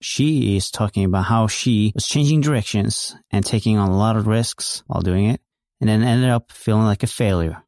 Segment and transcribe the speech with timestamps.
[0.00, 4.28] She is talking about how she was changing directions and taking on a lot of
[4.28, 5.40] risks while doing it,
[5.80, 7.64] and then ended up feeling like a failure.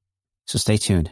[0.47, 1.11] So stay tuned.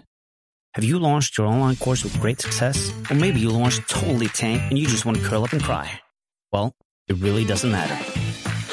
[0.74, 2.92] Have you launched your online course with great success?
[3.10, 5.90] Or maybe you launched totally tank and you just want to curl up and cry?
[6.52, 6.76] Well,
[7.08, 7.96] it really doesn't matter.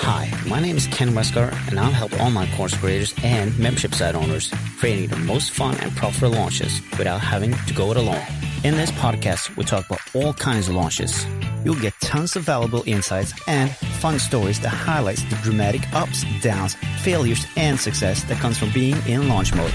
[0.02, 4.14] Hi, my name is Ken Westgaard, and I'll help online course creators and membership site
[4.14, 8.22] owners creating the most fun and profitable launches without having to go it alone.
[8.64, 11.26] In this podcast, we talk about all kinds of launches.
[11.66, 16.76] You'll get tons of valuable insights and fun stories that highlights the dramatic ups, downs,
[17.02, 19.72] failures, and success that comes from being in launch mode.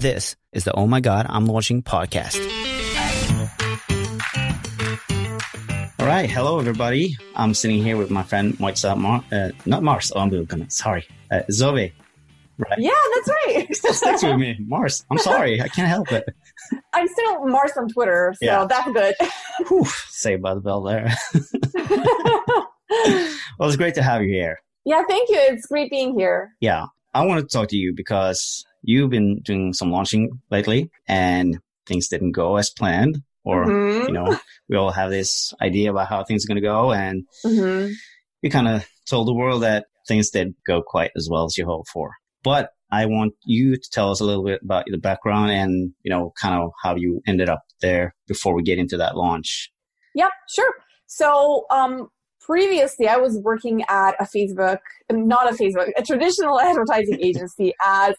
[0.00, 2.38] This is the Oh My God, I'm Launching podcast.
[5.98, 7.16] All right, hello everybody.
[7.34, 10.12] I'm sitting here with my friend Mojca, Mar- uh, not Mars.
[10.14, 11.92] Oh, I'm gonna sorry, uh, Zove.
[12.58, 12.78] Right?
[12.78, 13.66] Yeah, that's right.
[13.76, 15.04] sticks with me, Mars.
[15.10, 16.24] I'm sorry, I can't help it.
[16.92, 18.66] I'm still Mars on Twitter, so yeah.
[18.66, 19.14] that's good.
[19.68, 21.12] Whew, saved by the bell there.
[23.58, 24.58] well, it's great to have you here.
[24.84, 25.38] Yeah, thank you.
[25.38, 26.50] It's great being here.
[26.60, 31.58] Yeah, I want to talk to you because you've been doing some launching lately, and
[31.86, 34.06] things didn't go as planned or mm-hmm.
[34.08, 37.24] you know we all have this idea about how things are going to go and
[37.44, 37.90] mm-hmm.
[38.40, 41.64] you kind of told the world that things did go quite as well as you
[41.64, 45.50] hoped for but i want you to tell us a little bit about the background
[45.50, 49.16] and you know kind of how you ended up there before we get into that
[49.16, 49.72] launch
[50.14, 50.72] yep sure
[51.06, 52.08] so um
[52.40, 54.78] previously i was working at a facebook
[55.10, 58.14] not a facebook a traditional advertising agency as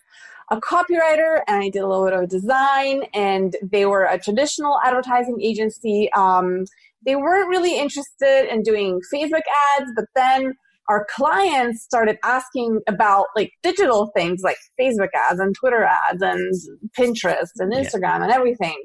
[0.52, 4.80] a copywriter and I did a little bit of design and they were a traditional
[4.84, 6.10] advertising agency.
[6.16, 6.66] Um,
[7.06, 9.42] they weren't really interested in doing Facebook
[9.78, 10.54] ads, but then
[10.90, 16.54] our clients started asking about like digital things like Facebook ads and Twitter ads and
[16.98, 18.24] Pinterest and Instagram yeah.
[18.24, 18.78] and everything.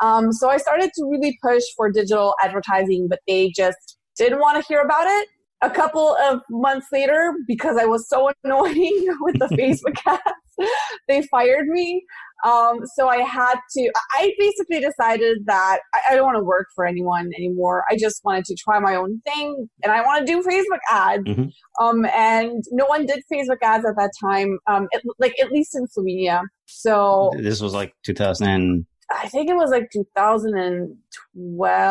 [0.00, 4.60] Um, so I started to really push for digital advertising, but they just didn't want
[4.60, 5.28] to hear about it
[5.62, 10.70] a couple of months later, because I was so annoying with the Facebook ads,
[11.08, 12.04] they fired me.
[12.44, 16.68] Um, so I had to, I basically decided that I, I don't want to work
[16.74, 17.84] for anyone anymore.
[17.90, 21.24] I just wanted to try my own thing and I want to do Facebook ads.
[21.24, 21.84] Mm-hmm.
[21.84, 25.76] Um, and no one did Facebook ads at that time, um, it, like at least
[25.76, 26.42] in Slovenia.
[26.66, 28.86] So this was like 2000.
[29.14, 30.98] I think it was like 2012.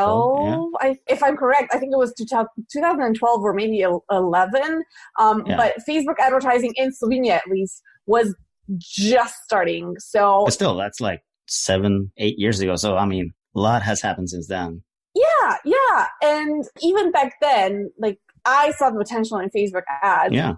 [0.10, 0.90] Oh, yeah.
[0.90, 4.84] I, if I'm correct, I think it was 2012 or maybe 11.
[5.20, 5.58] Um, yeah.
[5.58, 8.36] But Facebook advertising in Slovenia, at least, was
[8.78, 9.96] just starting.
[10.00, 12.76] So, but still, that's like seven, eight years ago.
[12.76, 14.84] So, I mean, a lot has happened since then.
[15.14, 16.08] Yeah, yeah.
[16.22, 20.34] And even back then, like, I saw the potential in Facebook ads.
[20.34, 20.54] Yeah.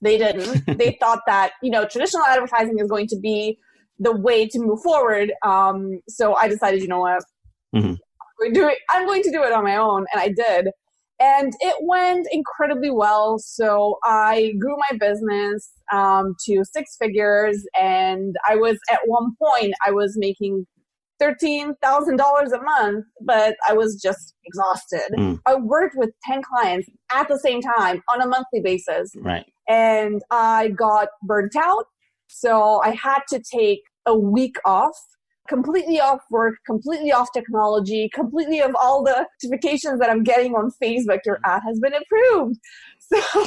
[0.00, 0.64] They didn't.
[0.78, 3.58] they thought that, you know, traditional advertising is going to be
[3.98, 5.32] the way to move forward.
[5.44, 7.24] Um, so I decided, you know what,
[7.74, 7.94] mm-hmm.
[8.40, 10.68] I'm, going it, I'm going to do it on my own, and I did.
[11.20, 13.38] And it went incredibly well.
[13.38, 19.74] So I grew my business um, to six figures, and I was at one point
[19.86, 20.66] I was making
[21.18, 25.12] thirteen thousand dollars a month, but I was just exhausted.
[25.16, 25.40] Mm.
[25.46, 29.46] I worked with ten clients at the same time on a monthly basis, right?
[29.68, 31.86] And I got burnt out.
[32.28, 34.96] So I had to take a week off,
[35.48, 40.70] completely off work, completely off technology, completely of all the notifications that I'm getting on
[40.82, 41.20] Facebook.
[41.24, 42.58] Your ad has been approved.
[43.10, 43.42] So,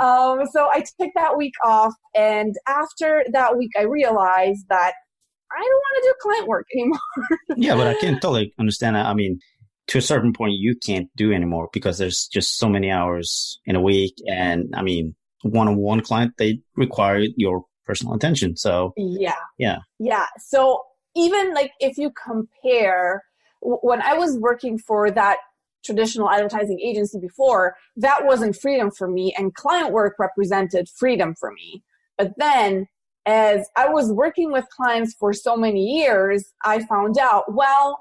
[0.00, 4.94] um, so I took that week off, and after that week, I realized that
[5.52, 6.98] I don't want to do client work anymore.
[7.56, 9.04] yeah, but I can totally understand that.
[9.04, 9.38] I mean,
[9.88, 13.76] to a certain point, you can't do anymore because there's just so many hours in
[13.76, 18.56] a week, and I mean, one-on-one client they require your personal attention.
[18.56, 20.26] So yeah, yeah, yeah.
[20.38, 20.80] So
[21.14, 23.22] even like if you compare
[23.60, 25.38] when I was working for that
[25.84, 31.52] traditional advertising agency before, that wasn't freedom for me, and client work represented freedom for
[31.52, 31.82] me.
[32.18, 32.86] But then
[33.26, 38.00] as I was working with clients for so many years, I found out, well,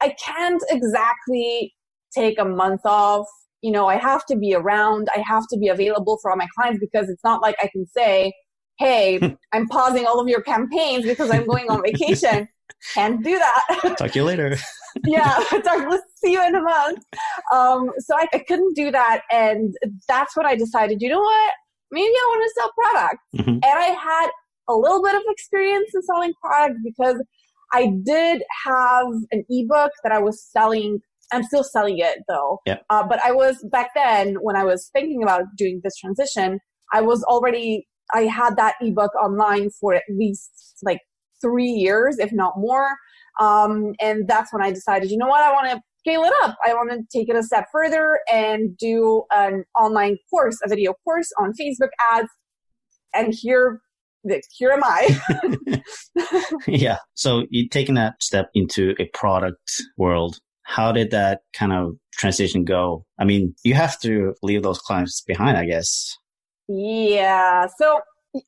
[0.00, 1.74] I can't exactly
[2.12, 3.26] take a month off.
[3.62, 6.48] You know, I have to be around, I have to be available for all my
[6.56, 8.32] clients because it's not like I can say,
[8.78, 12.48] hey, I'm pausing all of your campaigns because I'm going on vacation.
[12.94, 13.96] can't do that.
[13.98, 14.56] Talk to you later.
[15.06, 16.98] yeah, talk, let's see you in a month.
[17.52, 19.22] Um, so I, I couldn't do that.
[19.30, 19.74] And
[20.08, 21.52] that's when I decided, you know what?
[21.90, 23.22] Maybe I want to sell products.
[23.36, 23.54] Mhm.
[23.54, 24.30] And I had
[24.68, 27.22] a little bit of experience in selling products because
[27.72, 31.00] I did have an ebook that I was selling.
[31.32, 32.60] I'm still selling it though.
[32.66, 32.78] Yeah.
[32.90, 36.60] Uh, but I was back then when I was thinking about doing this transition,
[36.92, 40.50] I was already, I had that ebook online for at least
[40.82, 41.00] like
[41.40, 42.96] three years, if not more.
[43.40, 46.56] Um, and that's when I decided, you know what, I want to scale it up.
[46.64, 50.94] I want to take it a step further and do an online course, a video
[51.04, 52.28] course on Facebook ads.
[53.14, 53.80] And here,
[54.56, 55.80] here am I.
[56.66, 56.98] yeah.
[57.14, 60.38] So you taking that step into a product world.
[60.62, 63.04] How did that kind of transition go?
[63.20, 66.16] I mean, you have to leave those clients behind, I guess.
[66.68, 67.66] Yeah.
[67.78, 68.00] So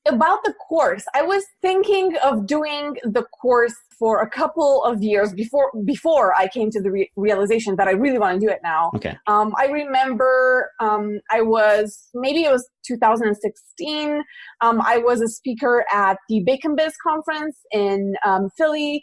[0.07, 5.33] about the course, I was thinking of doing the course for a couple of years
[5.33, 8.61] before before I came to the re- realization that I really want to do it
[8.63, 8.91] now.
[8.95, 9.17] Okay.
[9.27, 14.23] Um, I remember um, I was maybe it was 2016.
[14.61, 19.03] Um, I was a speaker at the Bacon Biz conference in um, Philly,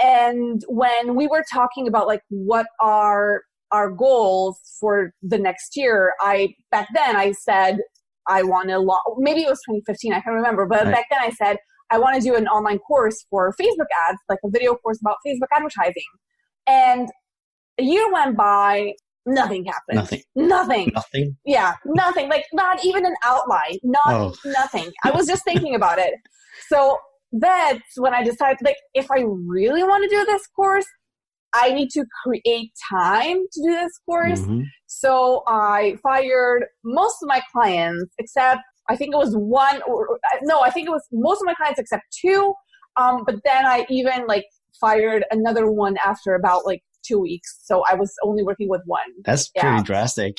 [0.00, 3.42] and when we were talking about like what are
[3.72, 7.78] our goals for the next year, I back then I said
[8.30, 9.02] I want to launch.
[9.18, 10.12] Maybe it was 2015.
[10.12, 10.94] I can't remember, but Right.
[10.94, 11.58] back then I said
[11.90, 15.16] I want to do an online course for Facebook ads, like a video course about
[15.26, 16.10] Facebook advertising.
[16.66, 17.08] And
[17.78, 18.92] a year went by,
[19.26, 19.96] nothing happened.
[19.98, 20.22] Nothing.
[20.36, 20.92] Nothing.
[20.94, 21.36] Nothing.
[21.44, 22.28] Yeah, nothing.
[22.28, 23.78] Like not even an outline.
[23.82, 24.34] Not Oh.
[24.44, 24.90] nothing.
[25.04, 26.14] I was just thinking about it.
[26.68, 26.96] So
[27.32, 30.86] that's when I decided like if I really want to do this course,
[31.54, 34.40] I need to create time to do this course.
[34.42, 34.64] Mhm.
[34.86, 40.60] So I fired most of my clients except I think it was one or no,
[40.62, 42.54] I think it was most of my clients except two.
[42.96, 44.46] Um, but then I even like
[44.80, 47.60] fired another one after about like two weeks.
[47.64, 49.00] So I was only working with one.
[49.24, 49.62] That's Yeah.
[49.62, 50.38] pretty drastic.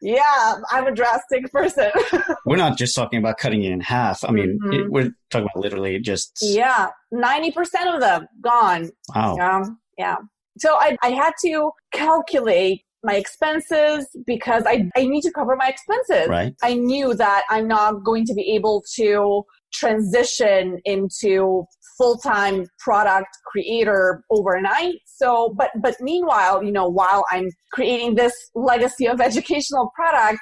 [0.00, 1.90] Yeah, I'm a drastic person.
[2.46, 4.22] We're not just talking about cutting it in half.
[4.24, 4.74] I mean, Mhm.
[4.74, 8.90] it, we're talking about literally just, yeah, 90% of them gone.
[9.14, 9.36] wow.
[9.36, 9.64] Yeah,
[9.96, 10.16] yeah.
[10.58, 15.68] So I, I had to calculate my expenses because I, I need to cover my
[15.68, 16.28] expenses.
[16.28, 16.54] Right.
[16.62, 21.64] I knew that I'm not going to be able to transition into
[21.98, 24.94] full-time product creator overnight.
[25.06, 30.40] So, but, but meanwhile, you know, while I'm creating this legacy of educational products,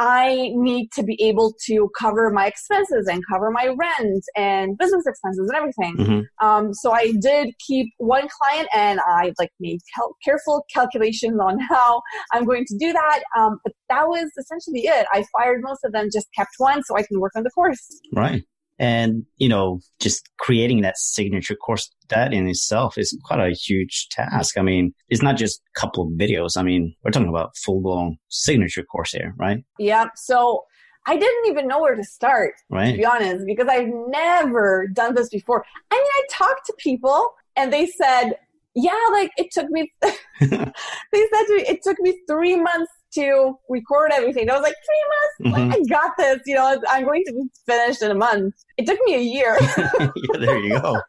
[0.00, 5.04] I need to be able to cover my expenses and cover my rent and business
[5.06, 5.96] expenses and everything.
[5.98, 6.26] Mhm.
[6.40, 11.58] Um, so I did keep one client and I like made cal- careful calculations on
[11.60, 12.00] how
[12.32, 13.22] I'm going to do that.
[13.36, 15.06] Um, but that was essentially it.
[15.12, 18.00] I fired most of them, just kept one so I can work on the course.
[18.14, 18.42] Right.
[18.80, 24.08] And, you know, just creating that signature course, that in itself is quite a huge
[24.08, 24.56] task.
[24.56, 26.56] I mean, it's not just a couple of videos.
[26.56, 29.62] I mean, we're talking about full blown signature course here, right?
[29.78, 30.06] Yeah.
[30.16, 30.64] So
[31.06, 32.92] I didn't even know where to start, right.
[32.92, 35.62] to be honest, because I've never done this before.
[35.90, 38.32] I mean, I talked to people and they said,
[38.74, 40.08] yeah, like it took me, they
[40.48, 40.64] said
[41.12, 44.50] to me, it took me three months to record everything.
[44.50, 45.56] I was like, three months?
[45.56, 45.94] Like, mm-hmm.
[45.94, 48.54] I got this, you know, I'm going to be finished in a month.
[48.76, 49.56] It took me a year.
[49.78, 51.00] yeah, there you go.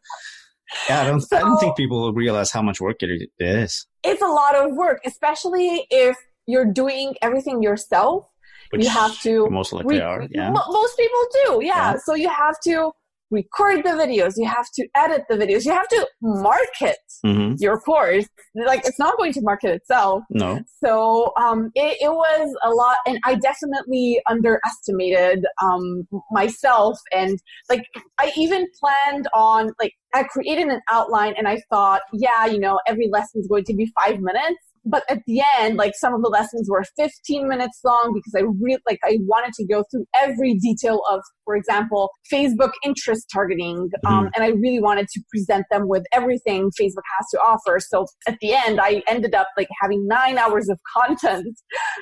[0.87, 3.87] Yeah, I don't, I don't think people realize how much work it is.
[4.03, 6.15] it's a lot of work, especially if
[6.47, 8.25] you're doing everything yourself.
[8.71, 10.27] Which you have to most likely re- are.
[10.31, 10.49] Yeah.
[10.49, 11.91] mo- most people do, yeah.
[11.91, 11.95] Yeah.
[12.05, 12.93] So you have to
[13.31, 17.79] record the videos, you have to edit the videos, you have to market hmm your
[17.79, 18.27] course.
[18.55, 20.23] Like it's not going to market itself.
[20.29, 20.59] No.
[20.83, 26.97] So um, it, it was a lot, and I definitely underestimated um, myself.
[27.11, 27.85] And like
[28.19, 32.79] I even planned on like I created an outline, and I thought, yeah, you know,
[32.87, 34.59] every lesson is going to be five minutes.
[34.85, 38.45] But at the end, like some of the lessons were 15 minutes long because I
[38.59, 43.89] really like I wanted to go through every detail of, for example, Facebook interest targeting,
[44.07, 47.79] um, and I really wanted to present them with everything Facebook has to offer.
[47.79, 51.59] So at the end, I ended up like having nine hours of content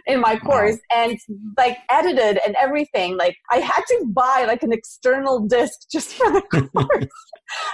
[0.07, 1.17] in my course and
[1.57, 3.17] like edited and everything.
[3.17, 6.41] Like I had to buy like an external disc just for the
[6.73, 7.05] course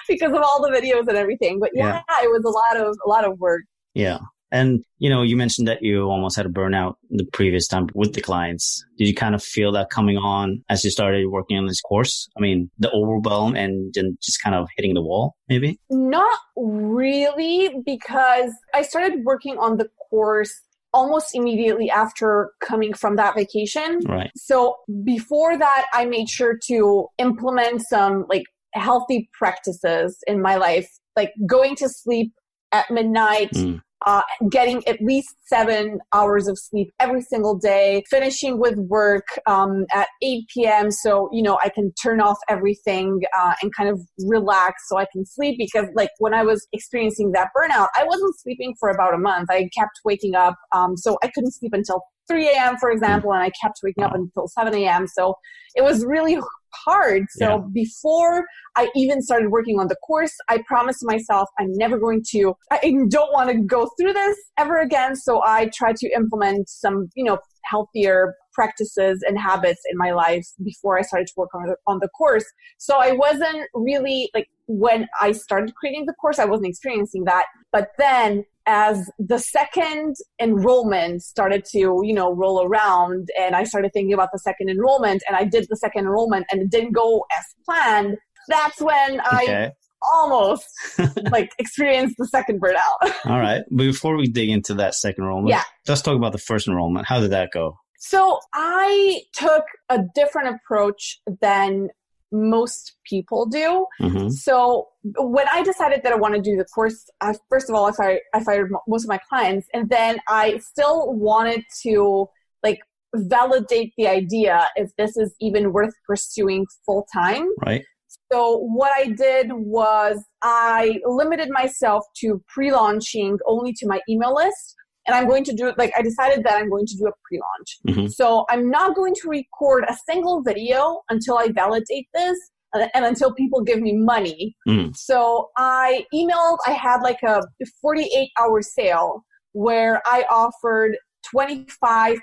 [0.07, 1.59] because of all the videos and everything.
[1.59, 3.61] But yeah, it was a lot of a lot of work.
[3.93, 4.19] Yeah.
[4.51, 8.13] And, you know, you mentioned that you almost had a burnout the previous time with
[8.13, 8.83] the clients.
[8.97, 12.29] Did you kind of feel that coming on as you started working on this course?
[12.37, 15.79] I mean, the overwhelm and then just kind of hitting the wall, maybe?
[15.89, 20.53] Not really, because I started working on the course
[20.93, 23.99] almost immediately after coming from that vacation.
[24.07, 24.31] Right.
[24.37, 30.89] So before that, I made sure to implement some like healthy practices in my life
[31.15, 32.33] like going to sleep
[32.71, 33.81] at midnight, Mm.
[34.05, 39.85] Uh, getting at least seven hours of sleep every single day, finishing with work um,
[39.93, 40.91] at 8 p.m.
[40.91, 45.05] So, you know, I can turn off everything uh, and kind of relax so I
[45.11, 49.13] can sleep because, like, when I was experiencing that burnout, I wasn't sleeping for about
[49.13, 49.49] a month.
[49.49, 50.55] I kept waking up.
[50.71, 54.13] Um, so I couldn't sleep until 3 a.m., for example, and I kept waking up
[54.13, 55.07] until 7 a.m.
[55.07, 55.35] So
[55.75, 56.39] it was really
[56.83, 57.23] hard.
[57.31, 57.57] So Yeah.
[57.73, 62.53] before I even started working on the course, I promised myself I'm never going to,
[62.71, 65.15] I don't want to go through this ever again.
[65.15, 70.45] So I tried to implement some, you know, healthier practices and habits in my life
[70.63, 72.45] before I started to work on the, on the course.
[72.77, 77.45] So I wasn't really like when I started creating the course, I wasn't experiencing that.
[77.71, 83.91] But then as the second enrollment started to, you know, roll around and I started
[83.93, 87.25] thinking about the second enrollment and I did the second enrollment and it didn't go
[87.37, 88.17] as planned,
[88.47, 89.71] that's when I Okay.
[90.01, 90.65] almost
[91.31, 93.11] like experienced the second burnout.
[93.25, 93.63] All right.
[93.75, 95.63] Before we dig into that second enrollment, Yeah.
[95.87, 97.05] let's talk about the first enrollment.
[97.07, 97.77] How did that go?
[97.99, 101.89] So I took a different approach than
[102.31, 103.85] most people do.
[103.99, 107.75] hmm So when I decided that I want to do the course, I, first of
[107.75, 112.27] all, I fired, I fired most of my clients, and then I still wanted to
[112.63, 112.79] like
[113.13, 117.47] validate the idea if this is even worth pursuing full time.
[117.65, 117.83] Right.
[118.31, 124.75] So what I did was I limited myself to pre-launching only to my email list.
[125.07, 127.79] And I'm going to do like I decided that I'm going to do a pre-launch.
[127.87, 128.11] Mhm.
[128.11, 132.37] So I'm not going to record a single video until I validate this
[132.73, 134.55] and, and until people give me money.
[134.67, 134.95] Mm.
[134.95, 137.41] So I emailed, I had like a
[137.81, 140.97] 48 hour sale where I offered
[141.33, 142.17] 25%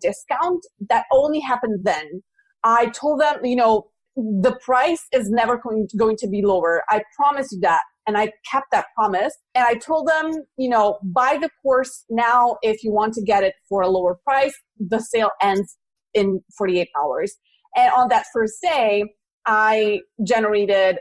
[0.00, 0.66] discount.
[0.88, 2.22] That only happened then.
[2.62, 6.82] I told them, you know, the price is never going to, going to be lower.
[6.88, 7.82] I promise you that.
[8.06, 9.34] And I kept that promise.
[9.54, 13.42] And I told them, you know, buy the course now if you want to get
[13.42, 14.54] it for a lower price.
[14.78, 15.76] The sale ends
[16.14, 17.34] in 48 hours.
[17.76, 19.04] And on that first day,
[19.46, 20.98] I generated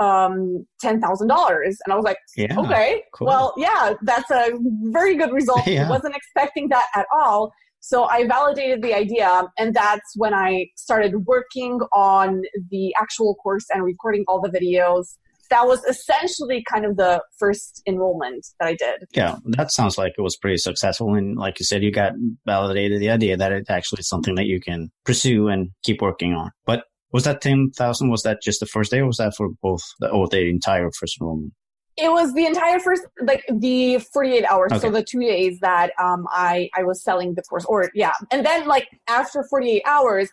[0.00, 2.56] um ten thousand dollars and i was like Yeah.
[2.60, 3.26] okay cool.
[3.26, 4.50] well yeah that's a
[4.92, 5.88] very good result Yeah.
[5.90, 11.26] wasn't expecting that at all so i validated the idea and that's when i started
[11.26, 15.16] working on the actual course and recording all the videos
[15.50, 20.14] that was essentially kind of the first enrollment that i did Yeah, that sounds like
[20.18, 21.14] it was pretty successful.
[21.14, 22.12] And like you said, you got
[22.46, 26.34] validated the idea that it actually is something that you can pursue and keep working
[26.34, 26.50] on.
[26.66, 28.10] But was that 10,000?
[28.10, 30.90] Was that just the first day or was that for both the, or the entire
[30.90, 31.52] first enrollment?
[32.00, 36.26] it was the entire first like the 48 hours so the two days that um
[36.30, 40.30] i i was selling the course or yeah and then like after 48 hours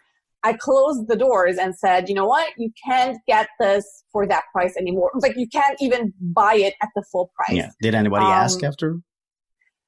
[0.49, 2.47] i closed the doors and said you know what?
[2.63, 5.11] You can't get this for that price anymore.
[5.25, 7.57] Like you can't even buy it at the full price.
[7.61, 7.69] Yeah.
[7.81, 8.87] Did anybody ask Um, after?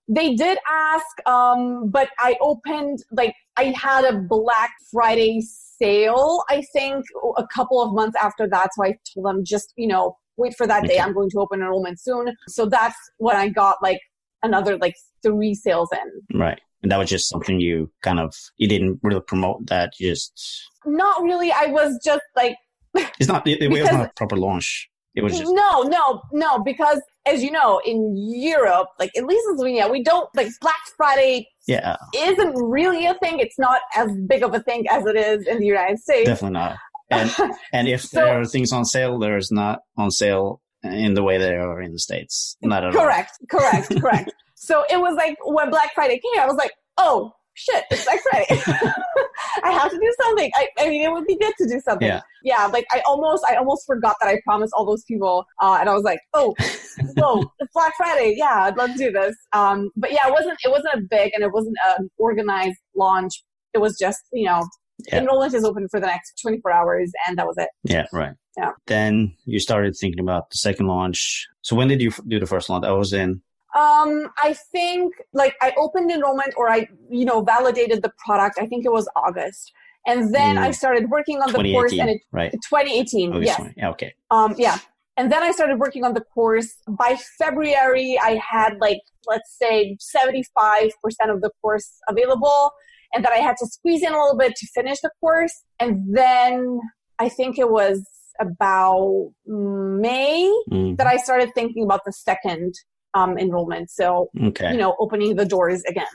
[0.09, 0.57] they did
[0.93, 7.03] ask um but i opened like i had a black friday sale i think
[7.37, 8.69] a couple of months after that.
[8.73, 10.97] So i told them just you know wait for that day.
[10.99, 12.25] i'm going to open enrollment soon.
[12.47, 13.99] So that's when i got like
[14.43, 16.39] another like three sales in.
[16.39, 16.61] Right.
[16.83, 19.93] And that was just something you kind of, you didn't really promote that.
[19.99, 22.55] You just, not really i was just like
[23.19, 24.89] it's not, it, it was not a proper launch.
[25.15, 29.43] It was just, no no no because as you know in europe like at least
[29.49, 34.09] in slovenia we don't like black friday yeah, isn't really a thing it's not as
[34.27, 36.77] big of a thing as it is in the united states definitely not.
[37.09, 37.33] And,
[37.73, 41.37] and if So- there are things on sale, there's not on sale in the way
[41.37, 42.57] they are in the States.
[42.61, 43.01] Not at all.
[43.01, 44.33] Correct, correct, correct.
[44.59, 48.19] So it was like when Black Friday came, I was like, oh shit, it's Black
[48.23, 48.61] Friday.
[49.63, 50.51] I have to do something.
[50.55, 52.07] I, I mean, it would be good to do something.
[52.07, 52.21] Yeah.
[52.43, 55.89] Yeah, like I almost, I almost forgot that I promised all those people, uh, and
[55.89, 56.55] I was like, oh,
[57.17, 58.33] whoa, it's Black Friday.
[58.37, 59.35] Yeah, I'd love to do this.
[59.53, 63.43] Um, but yeah, it wasn't, it wasn't a big, and it wasn't an organized launch.
[63.73, 64.63] It was just, you know,
[65.07, 65.19] Yeah.
[65.19, 67.69] enrollment is open for the next 24 hours, and that was it.
[67.83, 68.33] Yeah, right.
[68.57, 68.71] Yeah.
[68.87, 71.45] Then you started thinking about the second launch.
[71.61, 72.85] So when did you f- do the first launch?
[72.85, 73.41] I was in.
[73.83, 78.55] Um, I think like I opened enrollment or I, you know, validated the product.
[78.59, 79.71] I think it was August.
[80.07, 80.67] And then Mm.
[80.67, 82.51] I started working on the course 2018, and it right?
[82.51, 83.33] 2018.
[83.33, 83.57] August yes.
[83.57, 83.73] 20.
[83.77, 84.13] Yeah, okay.
[84.31, 84.77] Um, yeah.
[85.17, 86.69] And then I started working on the course.
[86.87, 90.91] By February, I had like, let's say 75%
[91.29, 92.71] of the course available.
[93.13, 95.55] And then I had to squeeze in a little bit to finish the course.
[95.79, 96.79] And then
[97.19, 98.05] I think it was
[98.39, 102.73] about May Mm, that I started thinking about the second
[103.13, 103.89] um, enrollment.
[103.89, 104.71] So, okay.
[104.71, 106.05] you know, opening the doors again.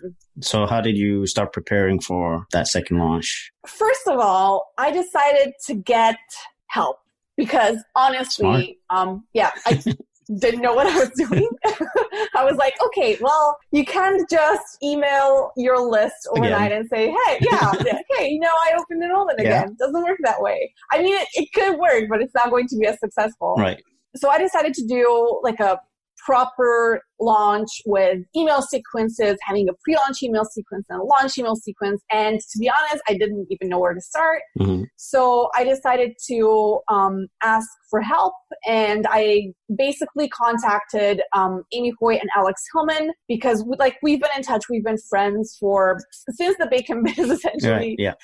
[0.41, 3.53] so how did you start preparing for that second launch?
[3.67, 6.17] First of all, I decided to get
[6.69, 6.99] help
[7.37, 9.83] because honestly, um, yeah, I,
[10.39, 11.49] didn't know what I was doing.
[12.37, 16.81] I was like, okay, well, you can't just email your list overnight Again.
[16.81, 19.71] and say, hey, yeah, okay, you know, I opened enrollment again.
[19.71, 20.73] It doesn't work that way.
[20.91, 23.55] I mean, it, it could work, but it's not going to be as successful.
[23.59, 23.83] Right.
[24.17, 25.81] So I decided to do like a
[26.25, 32.03] proper launch with email sequences, having a pre-launch email sequence and a launch email sequence.
[32.11, 34.43] And to be honest, I didn't even know where to start.
[34.59, 38.35] hmm So I decided to um, ask for help,
[38.67, 44.31] and I basically contacted um, Amy Hoy and Alex Hillman because, we, like, we've been
[44.37, 44.65] in touch.
[44.69, 45.99] We've been friends for
[46.31, 47.97] since the Bacon Biz, essentially.
[47.99, 48.15] Yeah.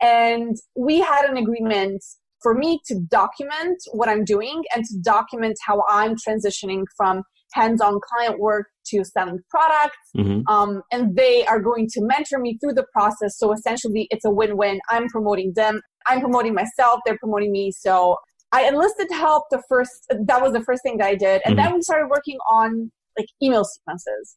[0.00, 2.02] and we had an agreement
[2.42, 7.98] for me to document what I'm doing and to document how I'm transitioning from hands-on
[8.08, 12.72] client work to selling products hmm um, and they are going to mentor me through
[12.72, 13.38] the process.
[13.38, 14.80] So essentially, it's a win-win.
[14.88, 15.80] I'm promoting them.
[16.06, 17.00] I'm promoting myself.
[17.04, 17.70] They're promoting me.
[17.70, 18.16] So
[18.52, 19.44] I enlisted help.
[19.50, 22.38] The first that was the first thing that I did, and then we started working
[22.50, 24.36] on like email sequences.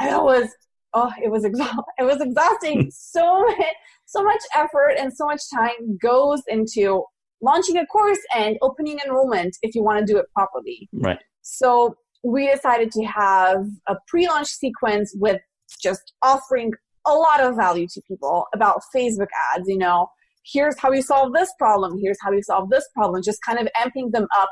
[0.00, 0.48] And it was
[0.92, 1.44] oh, it was
[1.98, 2.90] it was exhausting.
[2.94, 3.66] so much,
[4.06, 7.04] so much effort and so much time goes into
[7.42, 10.88] launching a course and opening enrollment if you want to do it properly.
[10.92, 11.18] Right.
[11.42, 11.94] So
[12.24, 15.40] we decided to have a pre-launch sequence with
[15.82, 16.72] just offering
[17.06, 20.08] a lot of value to people about Facebook ads, you know,
[20.50, 23.68] here's how we solve this problem, here's how we solve this problem, just kind of
[23.76, 24.48] amping them up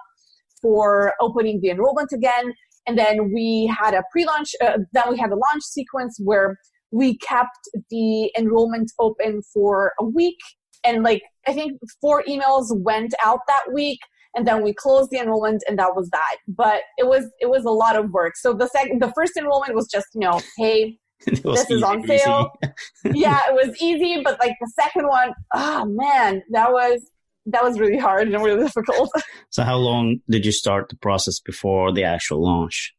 [0.61, 2.53] for opening the enrollment again.
[2.87, 6.57] And then we had a pre-launch, uh, then we had a launch sequence where
[6.91, 7.57] we kept
[7.91, 10.39] the enrollment open for a week.
[10.85, 13.99] And like, I think four emails went out that week
[14.35, 17.65] and then we closed the enrollment and that was that but it was it was
[17.65, 20.99] a lot of work so the second the first enrollment was just you know hey
[21.27, 22.51] This is on easy, sale.
[23.15, 27.01] yeah it was easy but like the second one oh man that was
[27.47, 29.11] that was really hard and really difficult
[29.51, 32.95] So how long did you start the process before the actual launch?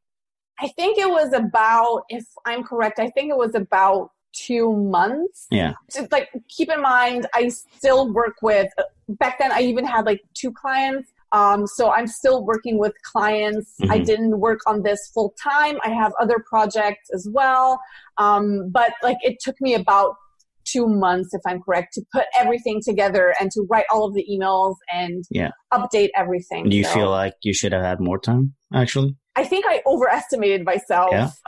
[0.59, 5.45] i think it was about if i'm correct i think it was about two months
[5.51, 5.73] Yeah.
[5.91, 8.69] just like keep in mind i still work with
[9.09, 13.73] back then i even had like two clients um, so i'm still working with clients
[13.89, 14.05] i Mhm.
[14.05, 17.79] didn't work on this full time i have other projects as well
[18.17, 20.15] um, but like it took me about
[20.65, 24.25] two months if i'm correct to put everything together and to write all of the
[24.33, 25.49] emails and Yeah.
[25.73, 29.15] update everything Do you So- feel like you should have had more time actually?
[29.35, 31.09] I think I overestimated myself.
[31.11, 31.29] Yeah?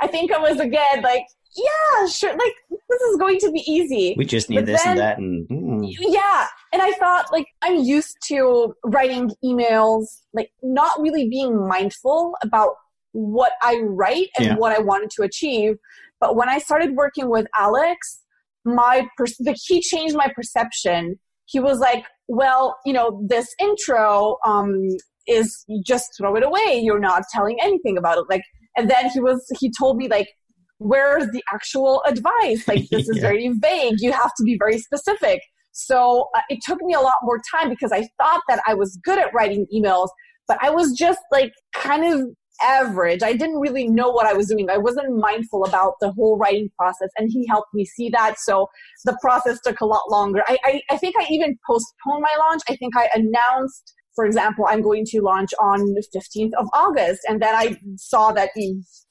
[0.00, 1.24] I think I was again like,
[1.56, 4.14] yeah, sure, like this is going to be easy.
[4.16, 6.46] We just need But this and that and mm, Yeah.
[6.72, 12.70] And I thought like I'm used to writing emails, like not really being mindful about
[13.12, 14.56] what I write and Yeah.
[14.56, 15.76] what I wanted to achieve.
[16.20, 18.20] But when I started working with Alex,
[18.64, 21.18] my pers- like he changed my perception.
[21.46, 24.88] He was like, well, you know, this intro um
[25.26, 26.80] is just throw it away.
[26.82, 28.24] You're not telling anything about it.
[28.28, 28.42] Like
[28.76, 30.28] and then he was he told me like
[30.78, 32.66] where's the actual advice?
[32.68, 33.22] Like this is Yeah.
[33.22, 33.96] very vague.
[33.98, 35.40] You have to be very specific.
[35.72, 38.98] So uh, it took me a lot more time because I thought that I was
[39.04, 40.08] good at writing emails,
[40.48, 42.28] but I was just like kind of
[42.62, 43.22] average.
[43.22, 44.70] I didn't really know what I was doing.
[44.70, 48.36] I wasn't mindful about the whole writing process, and he helped me see that.
[48.38, 48.66] So
[49.04, 50.42] the process took a lot longer.
[50.48, 52.62] I, I, I think I even postponed my launch.
[52.70, 57.20] I think I announced, for example, I'm going to launch on the 15th of August,
[57.28, 58.50] and then I saw that,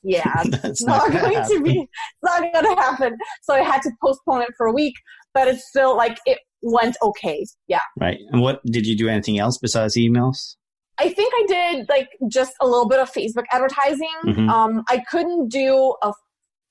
[0.04, 3.92] yeah, it's not gonna to be it's not going to happen so i had to
[4.04, 4.94] postpone it for a week
[5.34, 8.20] but it's still like it went okay yeah right.
[8.32, 10.56] And what did you do anything else besides emails?
[11.00, 14.50] i think i did like just a little bit of facebook advertising Mhm.
[14.50, 16.12] um, i couldn't do a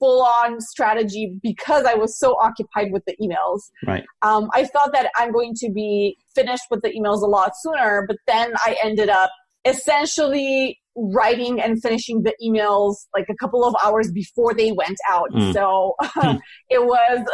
[0.05, 4.05] full-on strategy because i was so occupied with the emails Right.
[4.23, 8.05] um, i thought that i'm going to be finished with the emails a lot sooner
[8.07, 9.31] but then i ended up
[9.65, 15.29] essentially writing and finishing the emails like a couple of hours before they went out.
[15.33, 15.53] Mm.
[15.53, 15.95] So
[16.71, 17.27] it was,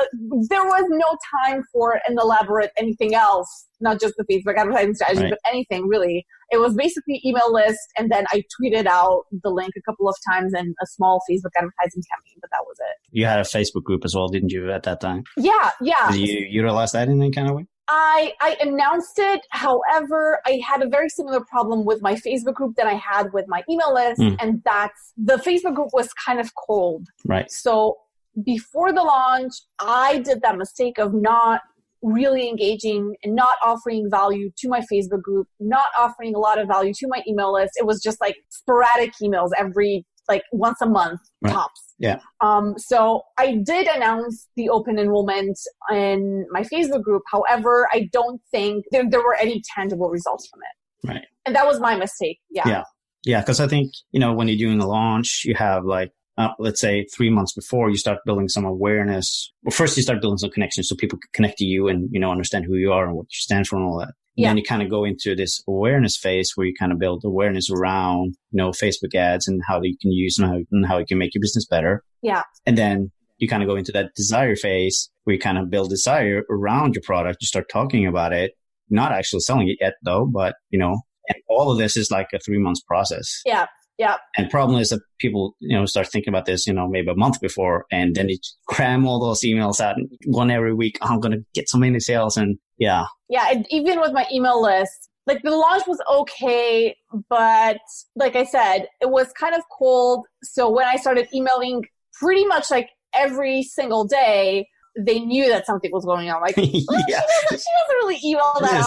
[0.49, 5.23] there was no time for an elaborate anything else, not just the Facebook advertising strategy,
[5.25, 5.31] Right.
[5.33, 6.25] but anything really.
[6.51, 10.17] It was basically email list and then I tweeted out the link a couple of
[10.31, 13.09] times and a small Facebook advertising campaign, but that was it.
[13.11, 15.25] You had a Facebook group as well, didn't you, at that time?
[15.37, 16.11] Yeah, yeah.
[16.11, 17.67] Did you utilize that in any kind of way?
[17.93, 19.45] I, I announced it.
[19.51, 23.47] However, I had a very similar problem with my Facebook group that I had with
[23.49, 24.21] my email list.
[24.21, 24.37] Mm.
[24.41, 27.09] And that's the Facebook group was kind of cold.
[27.27, 27.51] Right.
[27.51, 27.97] So
[28.45, 31.63] before the launch, I did that mistake of not
[32.03, 36.69] really engaging and not offering value to my Facebook group, not offering a lot of
[36.69, 37.73] value to my email list.
[37.77, 41.53] It was just like sporadic emails every like once a month Right.
[41.53, 41.95] tops.
[41.99, 42.21] Yeah.
[42.41, 45.59] Um, so I did announce the open enrollment
[45.91, 47.23] in my Facebook group.
[47.31, 51.13] However, I don't think there, there were any tangible results from it.
[51.13, 51.27] Right.
[51.47, 52.39] And that was my mistake.
[52.51, 52.69] Yeah.
[52.69, 52.85] Yeah.
[53.25, 56.49] Yeah, because I think you know when you're doing a launch, you have like uh,
[56.59, 59.53] let's say three months before you start building some awareness.
[59.63, 62.21] Well, first you start building some connections so people can connect to you and you
[62.21, 64.15] know understand who you are and what you stand for and all that.
[64.37, 64.49] Yeah.
[64.49, 67.25] And then you kind of go into this awareness phase where you kind of build
[67.25, 70.99] awareness around, you know, Facebook ads and how you can use and how, and how
[70.99, 72.03] you can make your business better.
[72.23, 72.43] Yeah.
[72.65, 75.91] And then you kind of go into that desire phase where you kind of build
[75.91, 77.39] desire around your product.
[77.41, 78.53] You start talking about it,
[78.89, 82.29] not actually selling it yet though, but you know, and all of this is like
[82.33, 83.43] a three months process.
[83.45, 83.67] Yeah.
[84.01, 84.17] Yeah.
[84.39, 87.15] And problem is that people, you know, start thinking about this, you know, maybe a
[87.15, 90.97] month before and then they cram all those emails out one every week.
[91.03, 93.05] Oh, I'm going to get so many sales and yeah.
[93.29, 93.49] Yeah.
[93.51, 96.97] And even with my email list, like the launch was okay,
[97.29, 97.77] but
[98.17, 100.25] like I said, it was kind of cold.
[100.43, 101.83] So when I started emailing
[102.15, 104.67] pretty much like every single day,
[104.99, 106.41] they knew that something was going on.
[106.41, 107.21] Like, oh, well, yeah.
[107.21, 108.83] she, doesn't, she doesn't really email that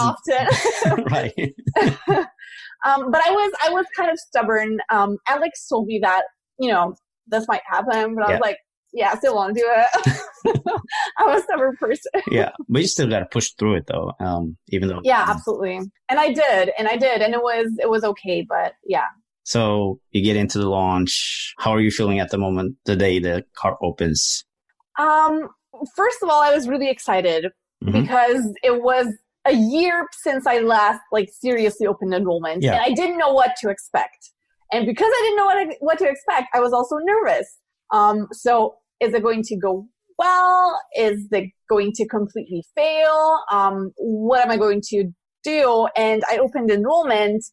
[0.90, 1.04] often.
[1.12, 2.26] right.
[2.84, 4.78] Um, but I was I was kind of stubborn.
[4.90, 6.24] Um, Alex told me that
[6.58, 6.94] you know
[7.26, 8.58] this might happen, but I was like,
[8.92, 10.60] yeah, I still want to do it.
[11.18, 12.12] I'm a stubborn person.
[12.30, 14.12] yeah, but you still got to push through it though.
[14.20, 17.90] Um, even though yeah, absolutely, and I did, and I did, and it was it
[17.90, 19.06] was okay, but yeah.
[19.44, 21.54] So you get into the launch.
[21.58, 22.76] How are you feeling at the moment?
[22.86, 24.44] The day the car opens.
[24.98, 25.48] Um,
[25.96, 27.46] first of all, I was really excited
[27.82, 28.00] mm-hmm.
[28.00, 29.08] because it was
[29.46, 32.72] a year since I last like seriously opened enrollment, yeah.
[32.72, 34.30] and I didn't know what to expect.
[34.72, 37.58] And because I didn't know what, I, what to expect, I was also nervous.
[37.92, 39.86] Um, so is it going to go
[40.18, 40.80] well?
[40.96, 43.40] Is it going to completely fail?
[43.52, 45.12] Um, what am I going to
[45.44, 45.88] do?
[45.96, 47.44] And I opened enrollment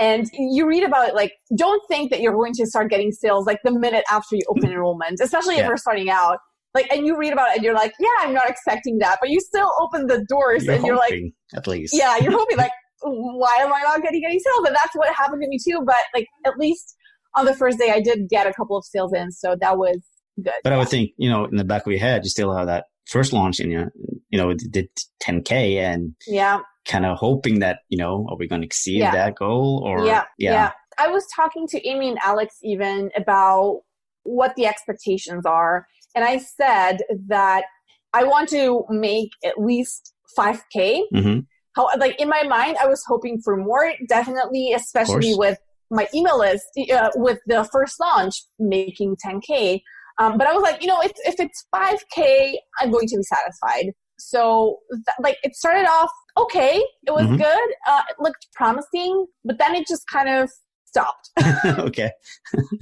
[0.00, 3.46] and you read about it like don't think that you're going to start getting sales
[3.46, 5.62] like the minute after you open enrollment especially yeah.
[5.62, 6.38] if you're starting out
[6.74, 9.30] like and you read about it and you're like yeah i'm not expecting that but
[9.30, 11.14] you still open the doors you're and you're like
[11.54, 11.94] at least.
[11.96, 12.70] Yeah you're hoping like
[13.02, 14.66] why am i not getting any sales?
[14.66, 16.96] And that's what happened to me too but like at least
[17.34, 20.00] on the first day i did get a couple of sales in so that was
[20.42, 20.52] good.
[20.62, 20.76] But yeah.
[20.76, 22.86] i would think you know in the back of your head you still have that
[23.06, 23.86] first launch and you
[24.28, 24.88] you know did
[25.22, 26.60] 10k and yeah.
[26.86, 29.10] kind of hoping that you know are we going to exceed yeah.
[29.10, 30.52] that goal or yeah, yeah.
[30.52, 30.70] yeah.
[30.98, 33.80] I was talking to amy and alex even about
[34.22, 37.64] what the expectations are and I said that
[38.12, 41.02] I want to make at least 5K.
[41.14, 41.40] Mm-hmm.
[41.76, 45.58] How, like in my mind, I was hoping for more, definitely, especially with
[45.90, 49.80] my email list, uh, with the first launch making 10K.
[50.18, 53.22] Um, but I was like, you know, if, if it's 5K, I'm going to be
[53.22, 53.92] satisfied.
[54.18, 56.82] So, th- like, it started off okay.
[57.06, 57.36] It was mm-hmm.
[57.36, 57.68] good.
[57.88, 60.50] Uh, it looked promising, but then it just kind of
[60.90, 61.30] stopped.
[61.66, 62.10] okay.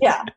[0.01, 0.25] yeah.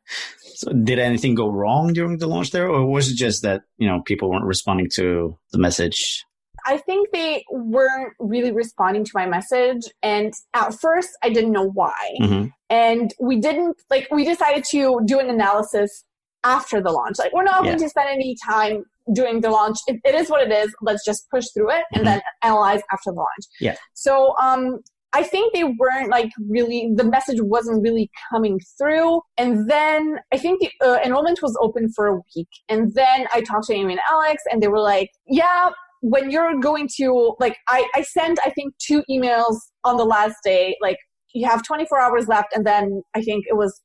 [0.54, 3.88] So did anything go wrong during the launch there, or was it just that you
[3.88, 6.24] know people weren't responding to the message?
[6.68, 11.68] I think they weren't really responding to my message, and at first I didn't know
[11.68, 11.98] why.
[12.22, 12.48] Mm-hmm.
[12.70, 16.04] And we didn't like we decided to do an analysis
[16.44, 17.18] after the launch.
[17.18, 17.72] Like we're not yeah.
[17.72, 19.78] going to spend any time doing the launch.
[19.88, 20.74] It, it is what it is.
[20.82, 22.06] Let's just push through it and mm-hmm.
[22.06, 23.46] then analyze after the launch.
[23.60, 23.76] Yeah.
[23.94, 24.80] So um,
[25.14, 29.22] I think they weren't like really, the message wasn't really coming through.
[29.38, 32.48] And then I think the uh, enrollment was open for a week.
[32.70, 35.70] And then I talked to Amy and Alex and they were like, yeah,
[36.02, 40.36] when you're going to, like, I, I sent, I think, two emails on the last
[40.44, 40.98] day, like,
[41.34, 42.56] you have 24 hours left.
[42.56, 43.82] And then I think it was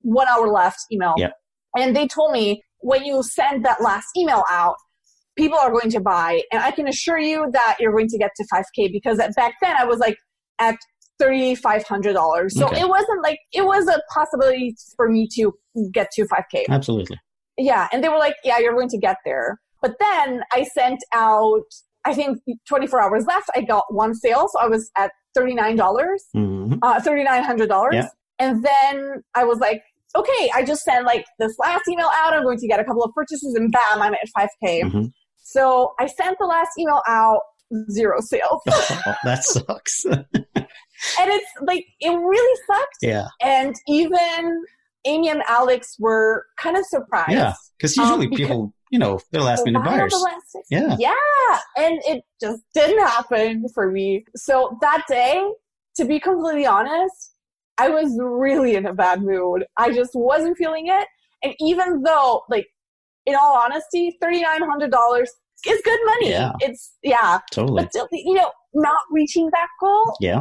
[0.00, 1.14] one hour left email.
[1.16, 1.30] Yeah.
[1.76, 4.74] And they told me when you send that last email out,
[5.36, 6.42] people are going to buy.
[6.52, 9.76] And I can assure you that you're going to get to 5K because back then
[9.78, 10.16] I was like,
[10.60, 10.76] at
[11.20, 12.50] $3,500.
[12.50, 12.80] So okay.
[12.80, 15.52] it wasn't like, it was a possibility for me to
[15.92, 16.64] get to 5K.
[16.68, 17.18] Absolutely.
[17.58, 17.88] Yeah.
[17.92, 19.58] And they were like, yeah, you're going to get there.
[19.82, 21.62] But then I sent out,
[22.04, 23.50] I think 24 hours left.
[23.54, 24.48] I got one sale.
[24.52, 26.74] So I was at $39, dollars mm-hmm.
[26.82, 27.92] uh, $3,900.
[27.92, 28.08] Yeah.
[28.38, 29.82] And then I was like,
[30.16, 32.32] okay, I just sent like this last email out.
[32.32, 34.82] I'm going to get a couple of purchases and bam, I'm at 5K.
[34.82, 35.04] Mm-hmm.
[35.42, 37.40] So I sent the last email out
[37.90, 38.62] zero sales.
[38.68, 40.04] oh, that sucks.
[41.20, 42.96] and it's like it really sucked.
[43.02, 43.26] Yeah.
[43.40, 44.64] And even
[45.04, 47.32] Amy and Alex were kind of surprised.
[47.32, 50.14] Yeah, because usually um, people, you know, they're last minute buyers.
[50.70, 50.96] Yeah.
[50.98, 51.14] Yeah,
[51.76, 54.24] and it just didn't happen for me.
[54.36, 55.42] So that day,
[55.96, 57.34] to be completely honest,
[57.78, 59.64] I was really in a bad mood.
[59.78, 61.06] I just wasn't feeling it.
[61.42, 62.66] And even though, like,
[63.24, 65.30] in all honesty, thirty nine hundred dollars
[65.66, 66.30] is good money.
[66.30, 66.52] Yeah.
[66.60, 67.38] It's yeah.
[67.52, 67.82] Totally.
[67.82, 70.14] But still, you know, not reaching that goal.
[70.20, 70.40] Yeah.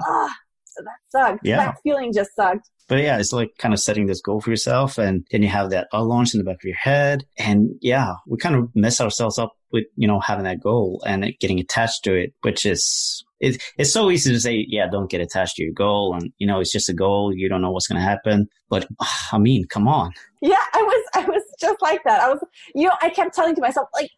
[0.77, 1.45] Uh, that sucked.
[1.45, 1.57] Yeah.
[1.57, 2.69] That feeling just sucked.
[2.87, 4.97] But yeah, it's like kind of setting this goal for yourself.
[4.97, 7.23] And then you have that launch in the back of your head.
[7.37, 11.31] And yeah, we kind of mess ourselves up with, you know, having that goal and
[11.39, 15.21] getting attached to it, which is, it, it's so easy to say, yeah, don't get
[15.21, 16.15] attached to your goal.
[16.15, 17.31] And, you know, it's just a goal.
[17.33, 18.47] You don't know what's going to happen.
[18.69, 18.87] But
[19.31, 20.11] I mean, come on.
[20.41, 22.21] Yeah, I was, I was just like that.
[22.21, 22.39] I was,
[22.73, 24.09] you know, I kept telling to myself, like,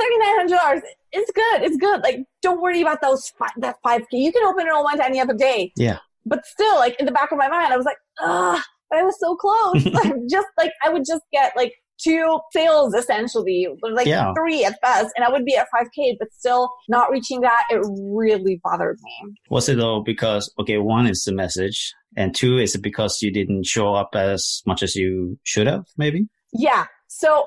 [0.00, 0.80] $3,900
[1.12, 1.62] It's good.
[1.62, 2.02] It's good.
[2.02, 4.04] Like, don't worry about those, fi- that 5K.
[4.12, 5.72] You can open enrollment any other day.
[5.76, 5.98] Yeah.
[6.26, 9.16] But still, like, in the back of my mind, I was like, ah, I was
[9.20, 9.84] so close.
[9.92, 14.32] like, just like, I would just get like two sales essentially, like Yeah.
[14.36, 17.62] three at best, and I would be at 5K, but still not reaching that.
[17.70, 19.34] It really bothered me.
[19.50, 23.32] Was it though because, okay, one is the message and two, is it because you
[23.32, 26.26] didn't show up as much as you should have maybe?
[26.52, 26.86] Yeah.
[27.08, 27.46] So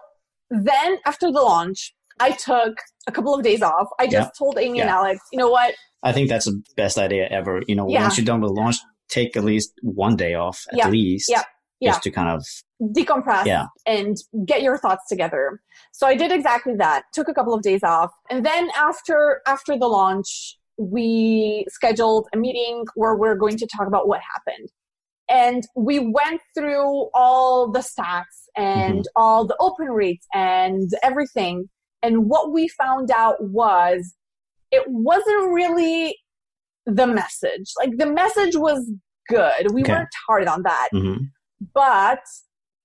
[0.50, 2.78] then after the launch, I took
[3.08, 3.88] a couple of days off.
[4.00, 4.30] I just Yeah.
[4.38, 5.76] told Amy and Alex, you know what?
[6.04, 7.62] I think that's the best idea ever.
[7.68, 8.04] You know, Yeah.
[8.04, 8.78] once you're done with the launch,
[9.10, 10.90] take at least one day off at Yeah.
[10.90, 11.30] least.
[11.30, 11.44] Yeah.
[11.80, 11.92] Yeah.
[11.92, 12.44] Just to kind of,
[12.82, 13.68] decompress Yeah.
[13.86, 15.60] and get your thoughts together.
[15.94, 17.06] So I did exactly that.
[17.14, 18.12] Took a couple of days off.
[18.30, 23.88] And then after after the launch, we scheduled a meeting where we're going to talk
[23.88, 24.70] about what happened.
[25.30, 28.24] And we went through all the stats
[28.56, 29.22] and mm-hmm.
[29.22, 31.70] all the open rates and everything.
[32.04, 34.14] And what we found out was
[34.72, 36.18] it wasn't really
[36.86, 37.72] the message.
[37.78, 38.90] Like the message was
[39.30, 39.74] good.
[39.74, 39.92] We Okay.
[39.94, 41.30] worked hard on that mhm.
[41.74, 42.22] but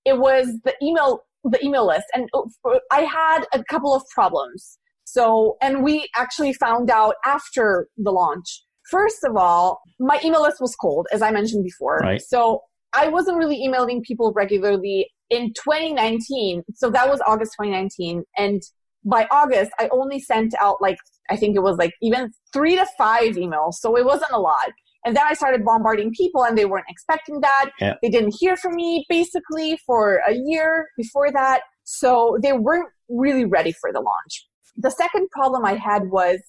[0.05, 4.77] it was the email the email list and uh, i had a couple of problems
[5.05, 10.57] so and we actually found out after the launch first of all my email list
[10.59, 12.21] was cold as i mentioned before Right.
[12.21, 12.61] so
[12.93, 18.61] i wasn't really emailing people regularly in 2019 so that was august 2019 and
[19.05, 20.97] by august i only sent out like
[21.29, 24.69] i think it was like even three to five emails so it wasn't a lot
[25.05, 27.71] and then I started bombarding people and they weren't expecting that.
[27.79, 27.95] Yeah.
[28.01, 31.63] They didn't hear from me basically for a year before that.
[31.83, 34.47] So they weren't really ready for the launch.
[34.77, 36.39] The second problem I had was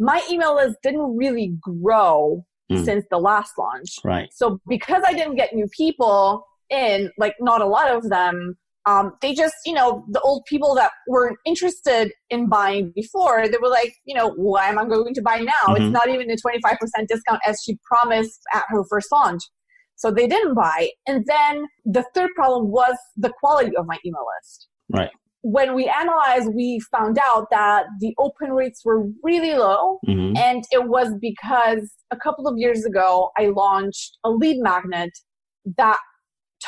[0.00, 2.82] my email list didn't really grow Mm.
[2.82, 3.96] since the last launch.
[4.02, 4.30] Right.
[4.32, 9.12] So because I didn't get new people in, like not a lot of them, um,
[9.22, 13.68] they just, you know, the old people that weren't interested in buying before, they were
[13.68, 15.74] like, you know, why am I going to buy now?
[15.74, 15.80] Mhm.
[15.80, 19.42] It's not even a 25% discount as she promised at her first launch.
[19.96, 20.90] So they didn't buy.
[21.06, 24.68] And then the third problem was the quality of my email list.
[24.92, 25.10] Right.
[25.42, 29.98] When we analyzed, we found out that the open rates were really low.
[30.04, 35.10] hmm And it was because a couple of years ago, I launched a lead magnet
[35.78, 35.98] that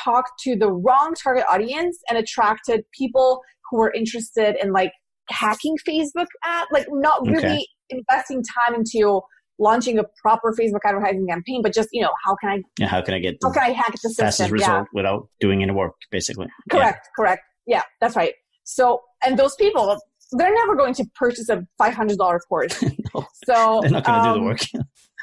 [0.04, 4.92] talked to the wrong target audience and attracted people who were interested in like
[5.30, 7.66] hacking Facebook ad, like not really Okay.
[7.90, 9.20] investing time into
[9.58, 12.88] launching a proper Facebook advertising campaign, but just, you know, how can I, Yeah.
[12.88, 14.46] How can I get how can I hack the fastest system?
[14.48, 14.52] Yeah.
[14.52, 16.46] result without doing any work, basically?
[16.70, 17.42] Correct, correct.
[17.66, 18.34] Yeah, that's right.
[18.64, 19.96] So, and those people,
[20.32, 22.82] they're never going to purchase a $500 course.
[23.14, 24.60] No, So they're not going to do um, the work.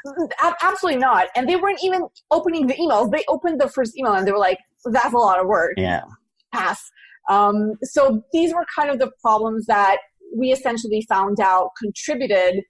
[0.62, 1.28] Absolutely not.
[1.36, 3.12] And they weren't even opening the emails.
[3.12, 5.74] They opened the first email and they were like, that's a lot of work.
[5.78, 6.02] yeah.
[6.54, 6.82] Pass.
[7.30, 9.98] Um, so these were kind of the problems that
[10.38, 12.64] we essentially found out contributed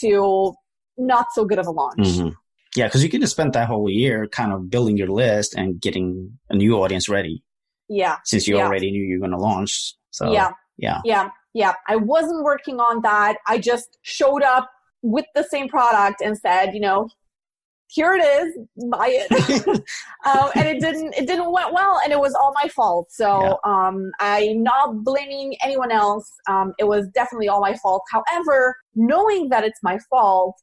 [0.00, 0.54] to
[0.96, 2.16] not so good of a launch.
[2.16, 2.28] hmm
[2.76, 2.86] Yeah.
[2.86, 6.38] Because you could have spent that whole year kind of building your list and getting
[6.50, 7.42] a new audience ready
[7.88, 8.16] Yeah.
[8.24, 8.66] since you Yeah.
[8.66, 9.94] already knew you were going to launch.
[10.12, 10.52] So, yeah.
[10.78, 11.00] yeah.
[11.04, 11.30] Yeah.
[11.52, 11.74] Yeah.
[11.88, 13.38] I wasn't working on that.
[13.46, 14.70] I just showed up
[15.10, 17.08] with the same product and said, you know,
[17.88, 18.58] here it is,
[18.90, 19.30] buy it.
[20.26, 23.08] um, and it didn't it didn't went well and it was all my fault.
[23.10, 26.30] So um, i'm not blaming anyone else.
[26.48, 28.02] Um, it was definitely all my fault.
[28.10, 30.56] However knowing that it's my fault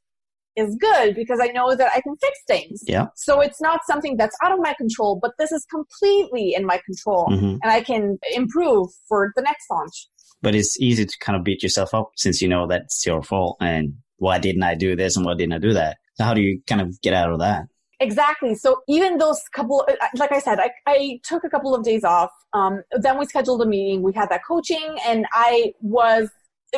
[0.56, 2.84] is good because i know that i can fix things.
[2.86, 3.08] Yeah.
[3.15, 6.79] so it's not something that's out of my control but this is completely in my
[6.86, 10.08] control hmm and i can improve for the next launch.
[10.43, 13.58] But it's easy to kind of beat yourself up since you know that's your fault
[13.62, 15.97] and why didn't I do this and why didn't I do that?
[16.15, 17.65] So how do you kind of get out of that?
[17.99, 18.56] Exactly.
[18.56, 22.04] So even those couple, uh, like I said, I, I took a couple of days
[22.04, 22.32] off.
[22.54, 24.02] Um, then we scheduled a meeting.
[24.04, 26.30] We had that coaching, and I was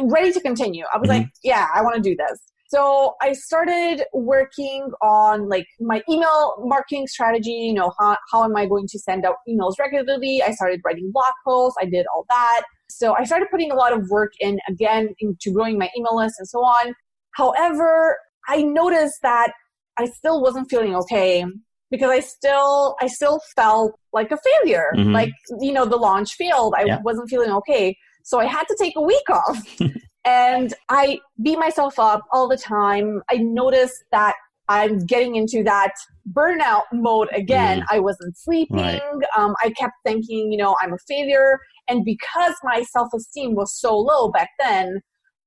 [0.01, 0.85] ready to continue.
[0.93, 1.13] I was Mhm.
[1.13, 2.39] like, yeah, I want to do this.
[2.67, 7.51] So I started working on like my email marketing strategy.
[7.51, 10.41] You know, how, how am I going to send out emails regularly?
[10.43, 11.77] I started writing blog posts.
[11.81, 12.63] I did all that.
[12.89, 16.35] So I started putting a lot of work in again into growing my email list
[16.39, 16.93] and so on.
[17.35, 18.17] However,
[18.47, 19.51] I noticed that
[19.97, 21.45] I still wasn't feeling okay
[21.91, 24.91] because I still I still felt like a failure.
[24.95, 25.13] Mhm.
[25.13, 26.73] Like you know the launch failed.
[26.77, 27.01] I Yeah.
[27.03, 27.95] wasn't feeling okay.
[28.23, 29.59] So I had to take a week off.
[30.25, 33.21] and I beat myself up all the time.
[33.29, 34.33] I noticed that
[34.67, 35.91] I'm getting into that
[36.33, 37.81] burnout mode again.
[37.81, 37.85] Mm.
[37.91, 38.77] I wasn't sleeping.
[38.77, 39.01] Right.
[39.37, 41.59] Um, I kept thinking, you know, I'm a failure.
[41.87, 45.01] And because my self esteem was so low back then,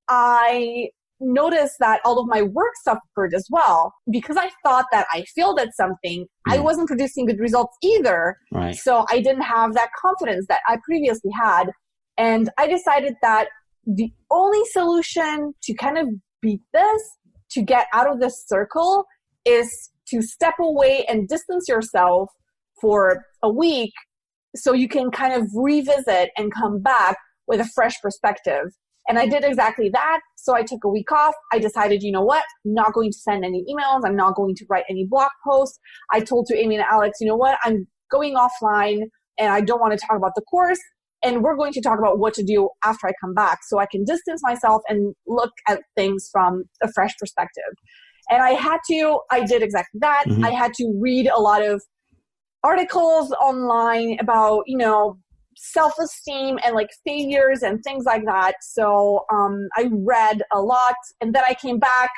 [0.08, 0.88] I
[1.20, 5.58] noticed that all of my work suffered as well because I thought that I failed
[5.58, 6.26] at something.
[6.48, 6.54] Mm.
[6.54, 8.36] I wasn't producing good results either.
[8.52, 8.74] Right.
[8.74, 11.70] So I didn't have that confidence that I previously had.
[12.16, 13.48] And I decided that
[13.86, 16.08] the only solution to kind of
[16.42, 17.02] beat this,
[17.52, 19.04] to get out of this circle,
[19.44, 22.28] is to step away and distance yourself
[22.80, 23.92] for a week
[24.56, 28.66] so you can kind of revisit and come back with a fresh perspective.
[29.08, 30.20] And I did exactly that.
[30.40, 31.34] So I took a week off.
[31.52, 32.44] I decided, you know what?
[32.64, 34.02] I'm not going to send any emails.
[34.04, 35.78] I'm not going to write any blog posts.
[36.12, 37.58] I told to Amy and Alex, you know what?
[37.64, 39.00] I'm going offline
[39.36, 40.78] and I don't want to talk about the course.
[41.24, 43.86] And we're going to talk about what to do after I come back so I
[43.86, 47.74] can distance myself and look at things from a fresh perspective.
[48.30, 50.24] And I had to, I did exactly that.
[50.28, 50.44] Mm-hmm.
[50.44, 51.82] I had to read a lot of
[52.62, 55.18] articles online about, you know,
[55.58, 58.54] self-esteem and like failures and things like that.
[58.60, 62.10] So um, I read a lot and then I came back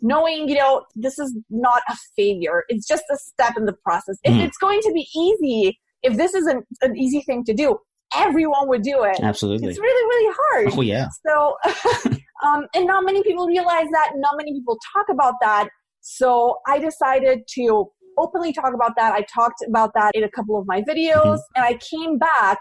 [0.00, 2.64] knowing, you know, this is not a failure.
[2.68, 4.18] It's just a step in the process.
[4.26, 4.36] Mm.
[4.36, 7.78] If it's going to be easy, if this is an, an easy thing to do,
[8.14, 9.20] everyone would do it.
[9.22, 9.68] Absolutely.
[9.68, 10.72] It's really, really hard.
[10.76, 11.06] Oh, yeah.
[11.26, 11.56] So,
[12.44, 14.12] um, and not many people realize that.
[14.16, 15.68] Not many people talk about that.
[16.00, 19.12] So I decided to openly talk about that.
[19.12, 21.56] I talked about that in a couple of my videos mm-hmm.
[21.56, 22.58] and I came back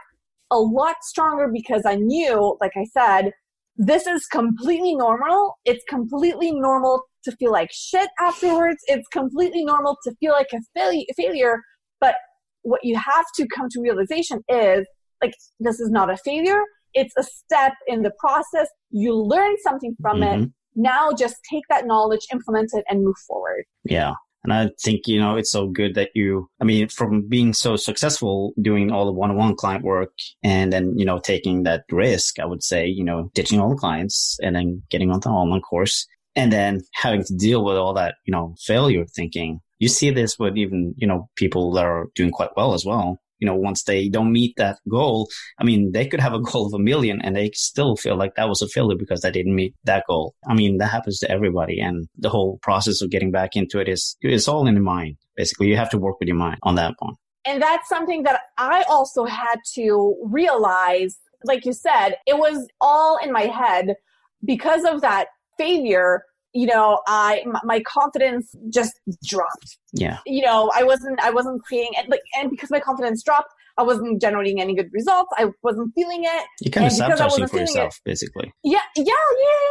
[0.51, 3.31] a lot stronger because I knew, like I said,
[3.77, 5.55] this is completely normal.
[5.65, 8.77] It's completely normal to feel like shit afterwards.
[8.87, 11.61] It's completely normal to feel like a failure, failure.
[11.99, 12.15] But
[12.63, 14.85] what you have to come to realization is
[15.21, 16.61] like, this is not a failure.
[16.93, 18.67] It's a step in the process.
[18.89, 20.43] You learn something from mm-hmm.
[20.43, 20.49] it.
[20.75, 23.63] Now just take that knowledge, implement it, and move forward.
[23.83, 24.13] Yeah.
[24.43, 27.75] And I think, you know, it's so good that you, I mean, from being so
[27.75, 31.83] successful doing all the one on one client work and then, you know, taking that
[31.91, 35.35] risk, I would say, you know, ditching all the clients and then getting onto an
[35.35, 39.59] online course and then having to deal with all that, you know, failure thinking.
[39.79, 43.19] You see this with even, you know, people that are doing quite well as well
[43.41, 45.27] you know, once they don't meet that goal,
[45.59, 48.35] I mean, they could have a goal of a million and they still feel like
[48.35, 50.35] that was a failure because they didn't meet that goal.
[50.47, 51.81] I mean, that happens to everybody.
[51.81, 55.17] And the whole process of getting back into it is, it's all in the mind.
[55.35, 57.15] Basically, you have to work with your mind on that one.
[57.43, 61.17] And that's something that I also had to realize.
[61.43, 63.95] Like you said, it was all in my head
[64.45, 69.77] because of that failure you know i my confidence just dropped.
[69.93, 70.19] Yeah.
[70.25, 73.83] You know i wasn't i wasn't creating it like and because my confidence dropped i
[73.83, 75.31] wasn't generating any good results.
[75.37, 76.45] I wasn't feeling it.
[76.61, 78.53] You kind of sabotaging for yourself it, basically.
[78.63, 79.13] Yeah yeah yeah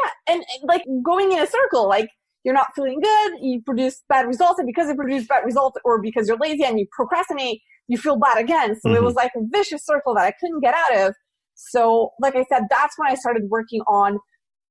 [0.02, 0.34] yeah.
[0.34, 2.08] And, and like going in a circle like
[2.44, 6.00] you're not feeling good you produce bad results and because you produce bad results or
[6.00, 8.76] because you're lazy and you procrastinate you feel bad again.
[8.80, 8.96] So mm-hmm.
[8.98, 11.14] it was like a vicious circle that i couldn't get out of.
[11.54, 14.18] So like i said that's when i started working on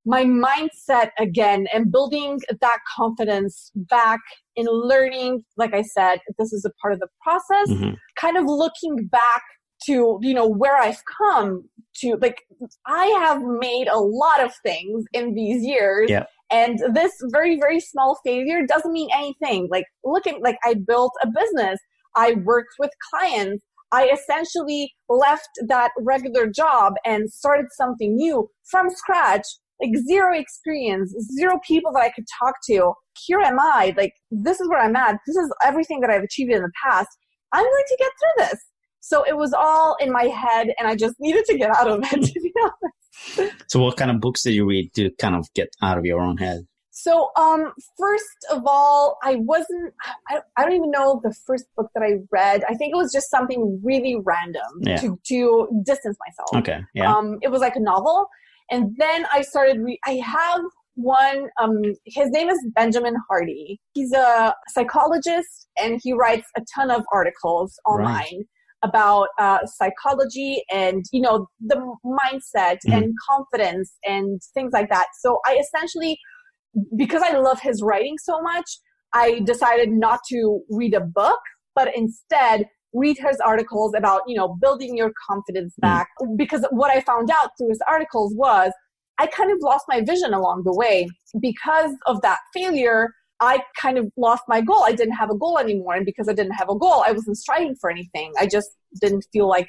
[0.06, 4.20] my mindset again and building that confidence back
[4.56, 7.94] in learning like i said this is a part of the process mm-hmm.
[8.18, 9.44] kind of looking back
[9.86, 11.64] to you know where i've come
[11.96, 12.42] to like
[12.88, 16.26] i have made a lot of things in these years yeah.
[16.50, 21.12] and this very very small failure doesn't mean anything like look at like i built
[21.24, 21.80] a business
[22.16, 28.88] i worked with clients I essentially left that regular job and started something new from
[28.92, 29.48] scratch
[29.82, 32.94] like zero experience, zero people that I could talk to.
[33.26, 35.20] Here am I, like, this is where I'm at.
[35.26, 37.10] This is everything that I've achieved in the past.
[37.52, 38.60] I'm going to get through this.
[39.02, 42.02] So it was all in my head, and I just needed to get out of
[42.04, 43.56] it, to be honest.
[43.68, 46.20] So, what kind of books did you read to kind of get out of your
[46.20, 46.68] own head?
[46.92, 49.94] So, um, first of all, I wasn't,
[50.28, 52.64] I, I don't even know the first book that I read.
[52.68, 54.98] I think it was just something really random yeah.
[54.98, 56.62] to, to distance myself.
[56.62, 56.84] Okay.
[56.94, 57.16] Yeah.
[57.16, 58.28] Um, it was like a novel.
[58.72, 60.62] And then I started, re- I have
[60.96, 63.80] one, um, his name is Benjamin Hardy.
[63.94, 68.06] He's a psychologist and he writes a ton of articles online.
[68.06, 68.46] Right.
[68.82, 72.94] About uh, psychology and you know the mindset mm-hmm.
[72.94, 75.08] and confidence and things like that.
[75.20, 76.18] So I essentially,
[76.96, 78.64] because I love his writing so much,
[79.14, 81.42] I decided not to read a book,
[81.76, 85.82] but instead read his articles about, you know, building your confidence hmm.
[85.82, 86.10] back.
[86.22, 86.38] Mm.
[86.38, 88.72] Because what I found out through his articles was
[89.20, 91.08] I kind of lost my vision along the way.
[91.40, 94.84] Because of that failure, I kind of lost my goal.
[94.84, 95.96] I didn't have a goal anymore.
[95.96, 98.34] And because I didn't have a goal, I wasn't striving for anything.
[98.40, 98.70] I just
[99.02, 99.68] didn't feel like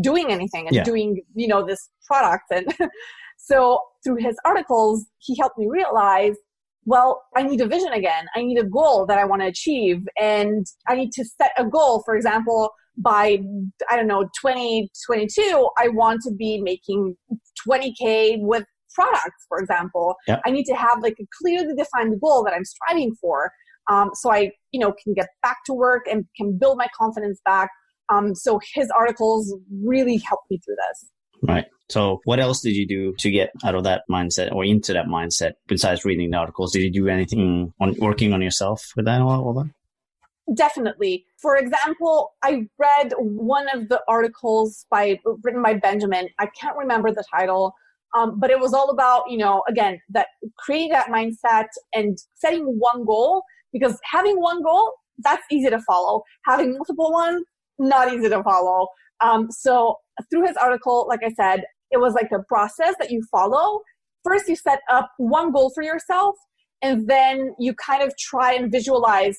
[0.00, 0.84] doing anything and yeah.
[0.84, 2.44] doing, you know, this product.
[2.50, 2.66] And
[3.38, 6.34] so through his articles, he helped me realize
[6.84, 8.26] well, I need a vision again.
[8.34, 10.06] I need a goal that I want to achieve.
[10.20, 12.02] And I need to set a goal.
[12.04, 13.38] For example, by,
[13.90, 17.16] I don't know, 2022, I want to be making
[17.66, 18.64] 20K with
[18.94, 20.14] products, for example.
[20.26, 20.42] Yep.
[20.44, 23.50] I need to have like a clearly defined goal that I'm striving for.
[23.90, 27.40] Um, so I, you know, can get back to work and can build my confidence
[27.44, 27.70] back.
[28.08, 31.10] Um, so his articles really helped me through this.
[31.42, 31.64] Right.
[31.92, 35.06] So what else did you do to get out of that mindset or into that
[35.06, 36.72] mindset besides reading the articles?
[36.72, 39.70] Did you do anything on working on yourself with that all, that?
[40.56, 41.26] Definitely.
[41.36, 46.28] For example, I read one of the articles by written by Benjamin.
[46.38, 47.74] I can't remember the title,
[48.16, 50.28] um, but it was all about you know again that
[50.58, 56.22] creating that mindset and setting one goal because having one goal that's easy to follow.
[56.46, 57.44] Having multiple ones
[57.78, 58.88] not easy to follow.
[59.20, 59.96] Um, so
[60.30, 63.80] through his article, like I said, it was like a process that you follow.
[64.24, 66.36] First, you set up one goal for yourself,
[66.80, 69.38] and then you kind of try and visualize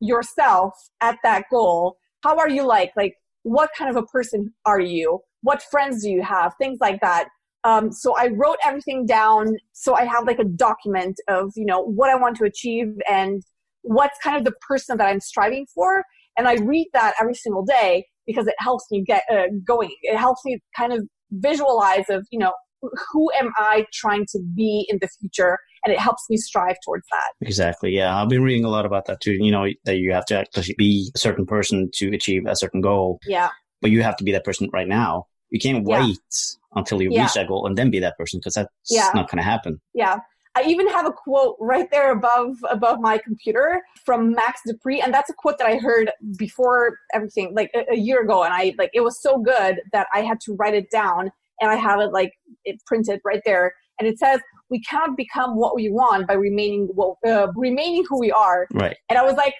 [0.00, 1.96] yourself at that goal.
[2.22, 2.92] How are you like?
[2.96, 5.20] Like, what kind of a person are you?
[5.42, 6.52] What friends do you have?
[6.58, 7.28] Things like that.
[7.64, 9.56] Um, so I wrote everything down.
[9.72, 13.42] So I have like a document of, you know, what I want to achieve and
[13.82, 16.04] what's kind of the person that I'm striving for.
[16.36, 19.90] And I read that every single day because it helps me get uh, going.
[20.02, 22.52] It helps me kind of visualize of, you know,
[23.12, 25.58] who am I trying to be in the future?
[25.84, 27.46] And it helps me strive towards that.
[27.46, 27.90] Exactly.
[27.90, 28.16] Yeah.
[28.20, 29.32] I've been reading a lot about that too.
[29.32, 32.80] You know, that you have to actually be a certain person to achieve a certain
[32.80, 33.18] goal.
[33.26, 33.50] Yeah.
[33.80, 35.24] But you have to be that person right now.
[35.50, 36.04] You can't Yeah.
[36.06, 36.18] wait
[36.74, 37.22] until you Yeah.
[37.22, 39.10] reach that goal and then be that person because that's Yeah.
[39.14, 39.80] not going to happen.
[39.94, 40.18] Yeah.
[40.58, 45.00] I even have a quote right there above above my computer from Max De Pree,
[45.00, 48.52] and that's a quote that I heard before everything, like a, a year ago, and
[48.52, 51.30] I like it was so good that I had to write it down,
[51.60, 52.32] and I have it like
[52.64, 56.88] it printed right there, and it says, "We cannot become what we want by remaining
[56.94, 58.96] what uh, remaining who we are," Right.
[59.08, 59.54] and I was like,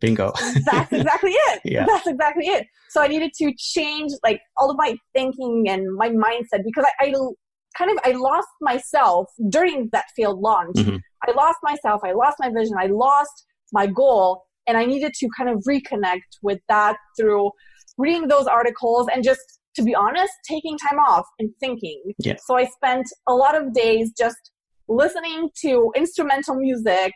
[0.00, 0.32] Bingo.
[0.66, 1.60] that's exactly it.
[1.64, 1.86] Yeah.
[1.86, 2.66] That's exactly it.
[2.90, 7.06] So I needed to change like all of my thinking and my mindset because I,
[7.06, 7.14] I
[7.76, 10.76] kind of I lost myself during that failed launch.
[10.76, 11.00] Mhm.
[11.26, 12.00] I lost myself.
[12.04, 12.74] I lost my vision.
[12.78, 17.50] I lost my goal, and I needed to kind of reconnect with that through
[17.98, 19.40] reading those articles and just
[19.76, 22.00] to be honest, taking time off and thinking.
[22.20, 22.36] Yeah.
[22.46, 24.36] So I spent a lot of days just
[24.88, 27.12] listening to instrumental music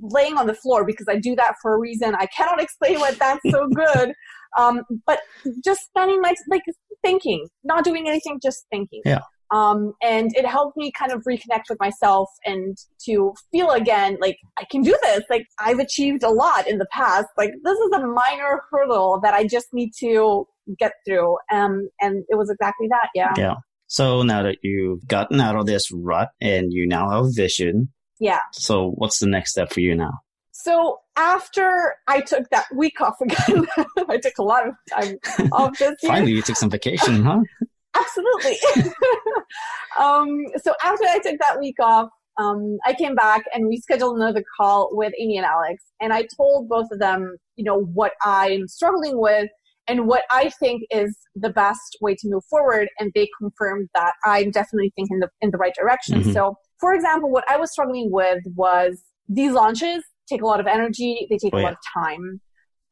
[0.00, 2.14] laying on the floor because I do that for a reason.
[2.16, 4.14] I cannot explain what that's so good.
[4.58, 5.20] Um, but
[5.64, 6.62] just spending my like
[7.04, 9.02] thinking, not doing anything, just thinking.
[9.04, 9.20] Yeah.
[9.52, 14.38] Um, and it helped me kind of reconnect with myself and to feel again like
[14.58, 15.22] I can do this.
[15.28, 17.26] Like I've achieved a lot in the past.
[17.36, 20.46] Like this is a minor hurdle that I just need to
[20.78, 21.36] get through.
[21.52, 23.08] Um, and it was exactly that.
[23.14, 23.32] Yeah.
[23.36, 23.54] Yeah.
[23.88, 27.92] So now that you've gotten out of this rut and you now have a vision,
[28.18, 28.38] Yeah.
[28.52, 30.12] so what's the next step for you now?
[30.52, 33.66] So after I took that week off again,
[34.08, 35.18] I took a lot of time
[35.52, 36.10] off this year.
[36.12, 37.40] Finally, you took some vacation, huh?
[37.94, 38.58] Absolutely.
[39.98, 44.16] um, so after I took that week off, um, I came back and we scheduled
[44.16, 45.84] another call with Amy and Alex.
[46.00, 49.50] And I told both of them, you know, what I'm struggling with
[49.86, 52.88] and what I think is the best way to move forward.
[52.98, 56.22] And they confirmed that I'm definitely thinking the, in the right direction.
[56.22, 56.32] Mhm.
[56.32, 60.66] So, for example, what I was struggling with was these launches take a lot of
[60.66, 61.66] energy, they take Oh, a yeah.
[61.66, 62.40] lot of time.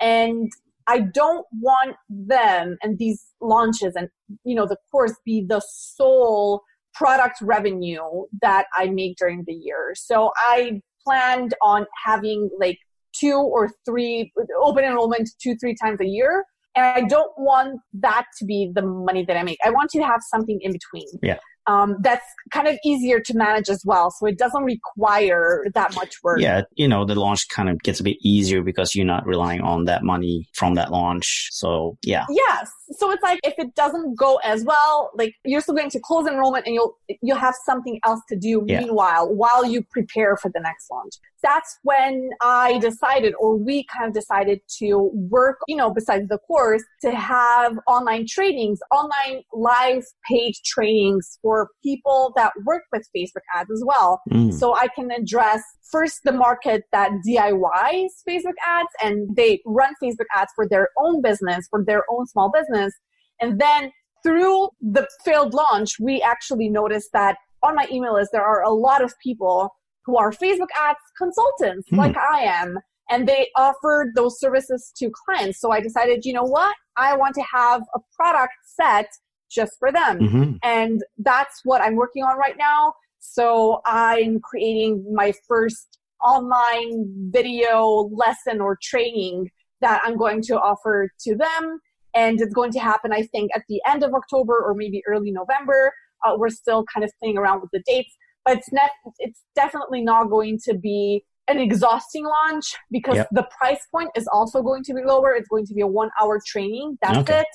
[0.01, 0.51] And
[0.91, 4.09] I don't want them and these launches and
[4.45, 6.63] you know the course be the sole
[6.95, 9.93] product revenue that I make during the year.
[9.95, 12.79] So I planned on having like
[13.13, 18.25] two or three open enrollment two three times a year and I don't want that
[18.39, 19.59] to be the money that I make.
[19.65, 21.07] I want to have something in between.
[21.23, 21.39] Yeah.
[21.67, 24.11] Um, that's kind of easier to manage as well.
[24.11, 26.41] So it doesn't require that much work.
[26.41, 29.61] Yeah, you know, the launch kind of gets a bit easier because you're not relying
[29.61, 31.49] on that money from that launch.
[31.53, 32.25] So, yeah.
[32.31, 32.71] Yes.
[32.93, 36.27] So it's like if it doesn't go as well, like you're still going to close
[36.27, 38.81] enrollment and you'll you'll have something else to do Yeah.
[38.81, 41.15] meanwhile while you prepare for the next launch.
[41.43, 46.39] That's when I decided or we kind of decided to work, you know, besides the
[46.39, 51.50] course, to have online trainings, online live paid trainings for
[51.83, 54.21] people that work with Facebook ads as well.
[54.31, 54.53] Mm.
[54.53, 60.31] So I can address first the market that DIYs Facebook ads and they run Facebook
[60.35, 62.93] ads for their own business, for their own small business.
[63.41, 63.91] And then
[64.23, 68.71] through the failed launch, we actually noticed that on my email list, there are a
[68.71, 69.71] lot of people
[70.05, 71.99] who are Facebook ads consultants Hmm.
[71.99, 72.79] like I am.
[73.13, 75.61] And they offered those services to clients.
[75.61, 76.75] So I decided, you know what?
[76.97, 79.09] I want to have a product set
[79.51, 82.95] just for them hmm and that's what I'm working on right now.
[83.19, 91.11] So I'm creating my first online video lesson or training that I'm going to offer
[91.21, 91.81] to them.
[92.15, 95.31] And it's going to happen, I think, at the end of October or maybe early
[95.31, 95.93] November.
[96.25, 100.03] Uh, we're still kind of playing around with the dates, but it's, net, it's definitely
[100.03, 103.29] not going to be an exhausting launch because Yep.
[103.33, 105.33] the price point is also going to be lower.
[105.33, 106.99] It's going to be a one hour training.
[107.01, 107.41] That's Okay.
[107.41, 107.47] it.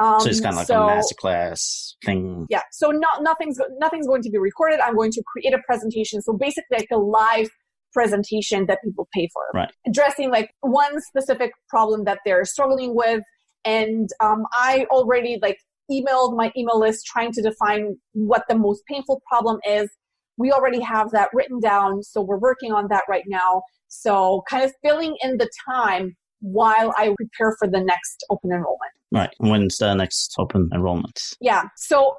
[0.00, 2.46] Um, so it's kind of like so- a masterclass thing.
[2.50, 4.80] yeah so not nothing's nothing's going to be recorded.
[4.80, 6.20] I'm going to create a presentation.
[6.22, 7.48] So basically like a live
[7.92, 9.42] presentation that people pay for.
[9.54, 9.70] Right.
[9.86, 13.22] addressing like one specific problem that they're struggling with.
[13.64, 15.58] And um, i already like
[15.90, 19.88] emailed my email list trying to define what the most painful problem is.
[20.36, 23.62] We already have that written down so we're working on that right now.
[23.88, 28.92] So kind of filling in the time while i prepare for the next open enrollment
[29.12, 29.30] Right.
[29.38, 31.20] When's the next open enrollment?
[31.40, 31.64] yeah.
[31.76, 32.16] So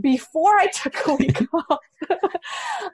[0.00, 1.78] before I took a week off,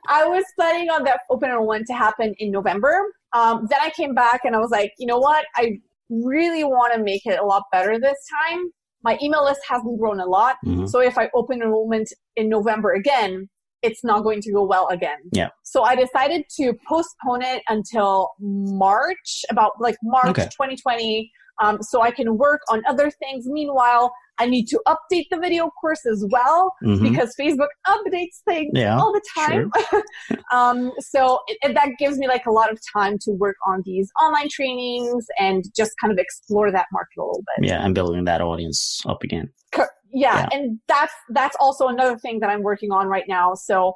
[0.08, 3.00] I was planning on that open enrollment to happen in November.
[3.32, 5.44] Um, then I came back and I was like, you know what?
[5.56, 5.78] I
[6.10, 8.64] really want to make it a lot better this time.
[9.02, 10.56] My email list hasn't grown a lot.
[10.66, 10.88] Mhm.
[10.88, 13.48] So if I open enrollment in November again,
[13.82, 15.18] it's not going to go well again.
[15.32, 15.50] Yeah.
[15.62, 20.44] So I decided to postpone it until March, about like March Okay.
[20.44, 21.30] 2020,
[21.62, 23.46] um, so I can work on other things.
[23.46, 27.02] Meanwhile, I need to update the video course as well Mhm.
[27.10, 29.70] because Facebook updates things Yeah, all the time.
[30.52, 33.82] um, so it, it- that gives me like a lot of time to work on
[33.84, 37.68] these online trainings and just kind of explore that market a little bit.
[37.68, 39.50] Yeah, and building that audience up again.
[39.76, 40.48] Yeah, Yeah.
[40.52, 43.54] and that's that's also another thing that I'm working on right now.
[43.54, 43.94] So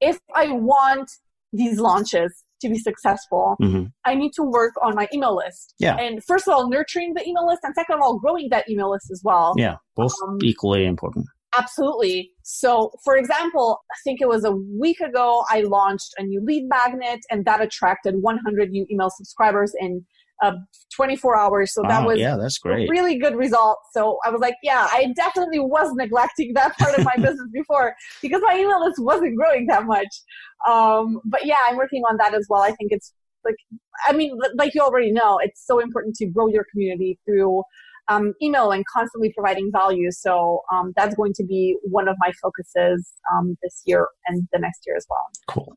[0.00, 1.10] if I want
[1.52, 5.74] these launches to be successful, hmm I need to work on my email list.
[5.78, 5.96] Yeah.
[5.96, 8.90] And first of all, nurturing the email list, and second of all, growing that email
[8.90, 9.54] list as well.
[9.56, 11.26] Yeah, both Um, equally important.
[11.56, 12.30] Absolutely.
[12.42, 16.68] So, for example, I think it was a week ago, I launched a new lead
[16.68, 20.04] magnet, and that attracted 100 new email subscribers in
[20.42, 20.52] uh,
[20.94, 21.74] 24 hours.
[21.74, 22.88] So that was yeah, that's a great.
[22.88, 23.78] really good result.
[23.92, 27.94] So I was like, yeah, I definitely was neglecting that part of my business before
[28.22, 30.08] because my email list wasn't growing that much.
[30.66, 32.62] Um, but yeah, I'm working on that as well.
[32.62, 33.12] I think it's
[33.44, 33.56] like,
[34.06, 37.62] I mean, like you already know, it's so important to grow your community through
[38.08, 40.10] um, email and constantly providing value.
[40.10, 44.58] So um, that's going to be one of my focuses um, this year and the
[44.58, 45.30] next year as well.
[45.46, 45.76] Cool.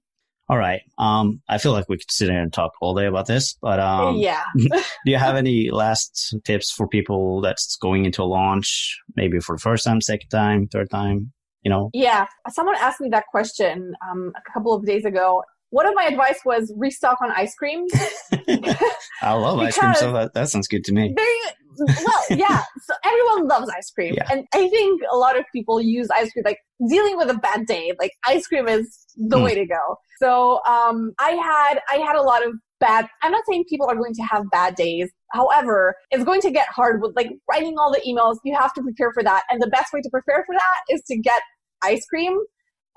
[0.52, 0.82] All right.
[0.98, 3.80] Um, I feel like we could sit here and talk all day about this, but
[3.80, 4.44] um, yeah.
[4.58, 9.56] do you have any last tips for people that's going into a launch, maybe for
[9.56, 11.32] the first time, second time, third time?
[11.64, 15.42] You know, Yeah, someone asked me that question um, a couple of days ago.
[15.70, 17.86] One of my advice was restock on ice cream.
[19.22, 21.14] I love ice cream, so that, that sounds good to me.
[21.16, 22.64] Very well, yeah.
[22.84, 24.28] So everyone loves ice cream, Yeah.
[24.30, 26.58] and I think a lot of people use ice cream like
[26.90, 27.94] dealing with a bad day.
[28.00, 29.44] Like ice cream is the Mm.
[29.44, 29.98] way to go.
[30.20, 33.08] So um, I had I had a lot of bad.
[33.22, 35.10] I'm not saying people are going to have bad days.
[35.32, 38.38] However, it's going to get hard with like writing all the emails.
[38.44, 41.02] You have to prepare for that, and the best way to prepare for that is
[41.08, 41.42] to get
[41.84, 42.38] ice cream.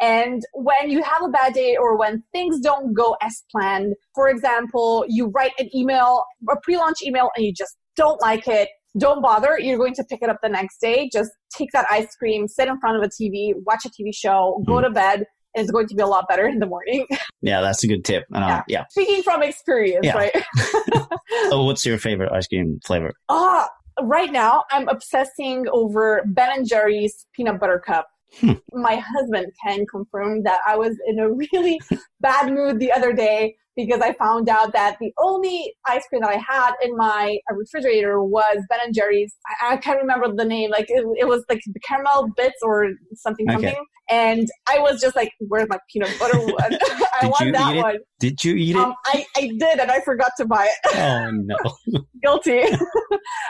[0.00, 4.28] And when you have a bad day or when things don't go as planned, for
[4.28, 8.68] example, you write an email, a pre launch email, and you just don't like it,
[8.98, 9.56] don't bother.
[9.58, 11.08] You're going to pick it up the next day.
[11.12, 14.62] Just take that ice cream, sit in front of a TV, watch a TV show,
[14.66, 14.82] go Mm.
[14.84, 15.24] to bed,
[15.54, 17.06] it's going to be a lot better in the morning.
[17.42, 18.24] Yeah, that's a good tip.
[18.34, 18.62] Uh, Yeah.
[18.68, 18.84] yeah.
[18.88, 20.16] Speaking from experience, Yeah.
[20.16, 20.32] right?
[21.50, 23.12] So, what's your favorite ice cream flavor?
[23.28, 23.68] Ah,
[24.00, 28.08] right now I'm obsessing over Ben and Jerry's peanut butter cup.
[28.40, 28.52] Hmm.
[28.72, 31.78] My husband can confirm that I was in a really
[32.20, 36.30] bad mood the other day because I found out that the only ice cream that
[36.30, 39.34] I had in my uh, refrigerator was Ben and Jerry's.
[39.60, 40.70] I, I can't remember the name.
[40.70, 43.54] Like it, it was like the caramel bits or something Okay.
[43.54, 43.84] something.
[44.10, 46.78] And I was just like, "Where's my peanut butter one?
[47.20, 48.82] I want that one." Did you eat it?
[48.82, 51.56] Um, I, I did, and I forgot to buy it oh no.
[52.22, 52.62] guilty.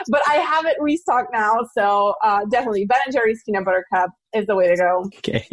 [0.09, 4.11] but I have it restocked now, so uh, definitely Ben and Jerry's peanut butter cup
[4.33, 5.09] is the way to go.
[5.17, 5.45] Okay,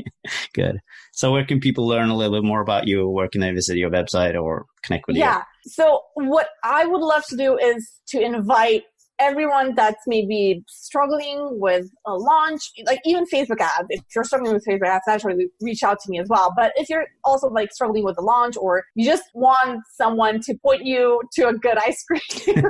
[0.54, 0.78] good.
[1.22, 3.08] So, where can people learn a little bit more about you?
[3.08, 5.22] Where can they visit your website or connect with you?
[5.22, 5.42] Yeah.
[5.64, 8.82] So what I would love to do is to invite
[9.22, 13.86] everyone that's maybe struggling with a launch, like even Facebook ads.
[13.90, 16.52] If you're struggling with Facebook ads, naturally reach out to me as well.
[16.56, 20.54] But if you're also like struggling with a launch or you just want someone to
[20.64, 22.64] point you to a good ice cream,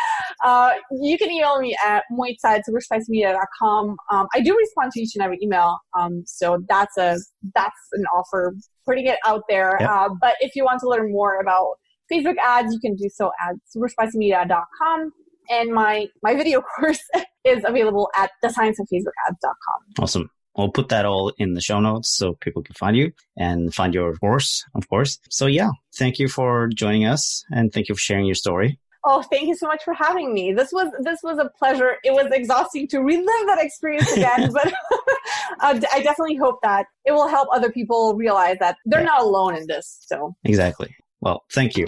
[0.44, 3.96] uh, you can email me at moitside superspicymedia.com.
[4.10, 5.78] Um, I do respond to each and every email.
[5.98, 7.18] Um, so that's a,
[7.54, 8.54] that's an offer
[8.86, 9.76] putting it out there.
[9.80, 9.90] Yep.
[9.90, 11.76] Uh, but if you want to learn more about
[12.10, 15.12] Facebook ads, you can do so at superspicymedia.com.
[15.50, 17.00] And my, my video course
[17.44, 19.80] is available at thescienceoffacebookads.com.
[19.98, 20.30] Awesome.
[20.56, 23.92] I'll put that all in the show notes so people can find you and find
[23.92, 25.18] your course, of course.
[25.28, 28.78] So yeah, thank you for joining us and thank you for sharing your story.
[29.08, 30.52] Oh, thank you so much for having me.
[30.52, 31.96] This was this was a pleasure.
[32.02, 34.66] It was exhausting to relive that experience again, but
[35.60, 39.06] uh, I definitely hope that it will help other people realize that they're yeah.
[39.06, 39.98] not alone in this.
[40.06, 40.92] So exactly.
[41.20, 41.86] Well, thank you.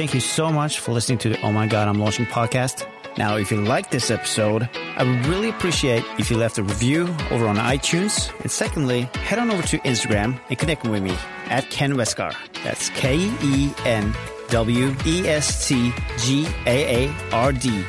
[0.00, 2.88] Thank you so much for listening to the Oh My God I'm Launching podcast.
[3.18, 7.02] Now, if you like this episode, I would really appreciate if you left a review
[7.30, 8.32] over on iTunes.
[8.40, 11.14] And secondly, head on over to Instagram and connect with me
[11.50, 12.34] at Ken Westgaard.
[12.64, 14.14] That's K E N
[14.48, 17.84] W E S T G A A R D.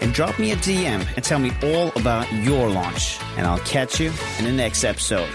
[0.00, 3.20] And drop me a DM and tell me all about your launch.
[3.36, 5.30] And I'll catch you in the next episode.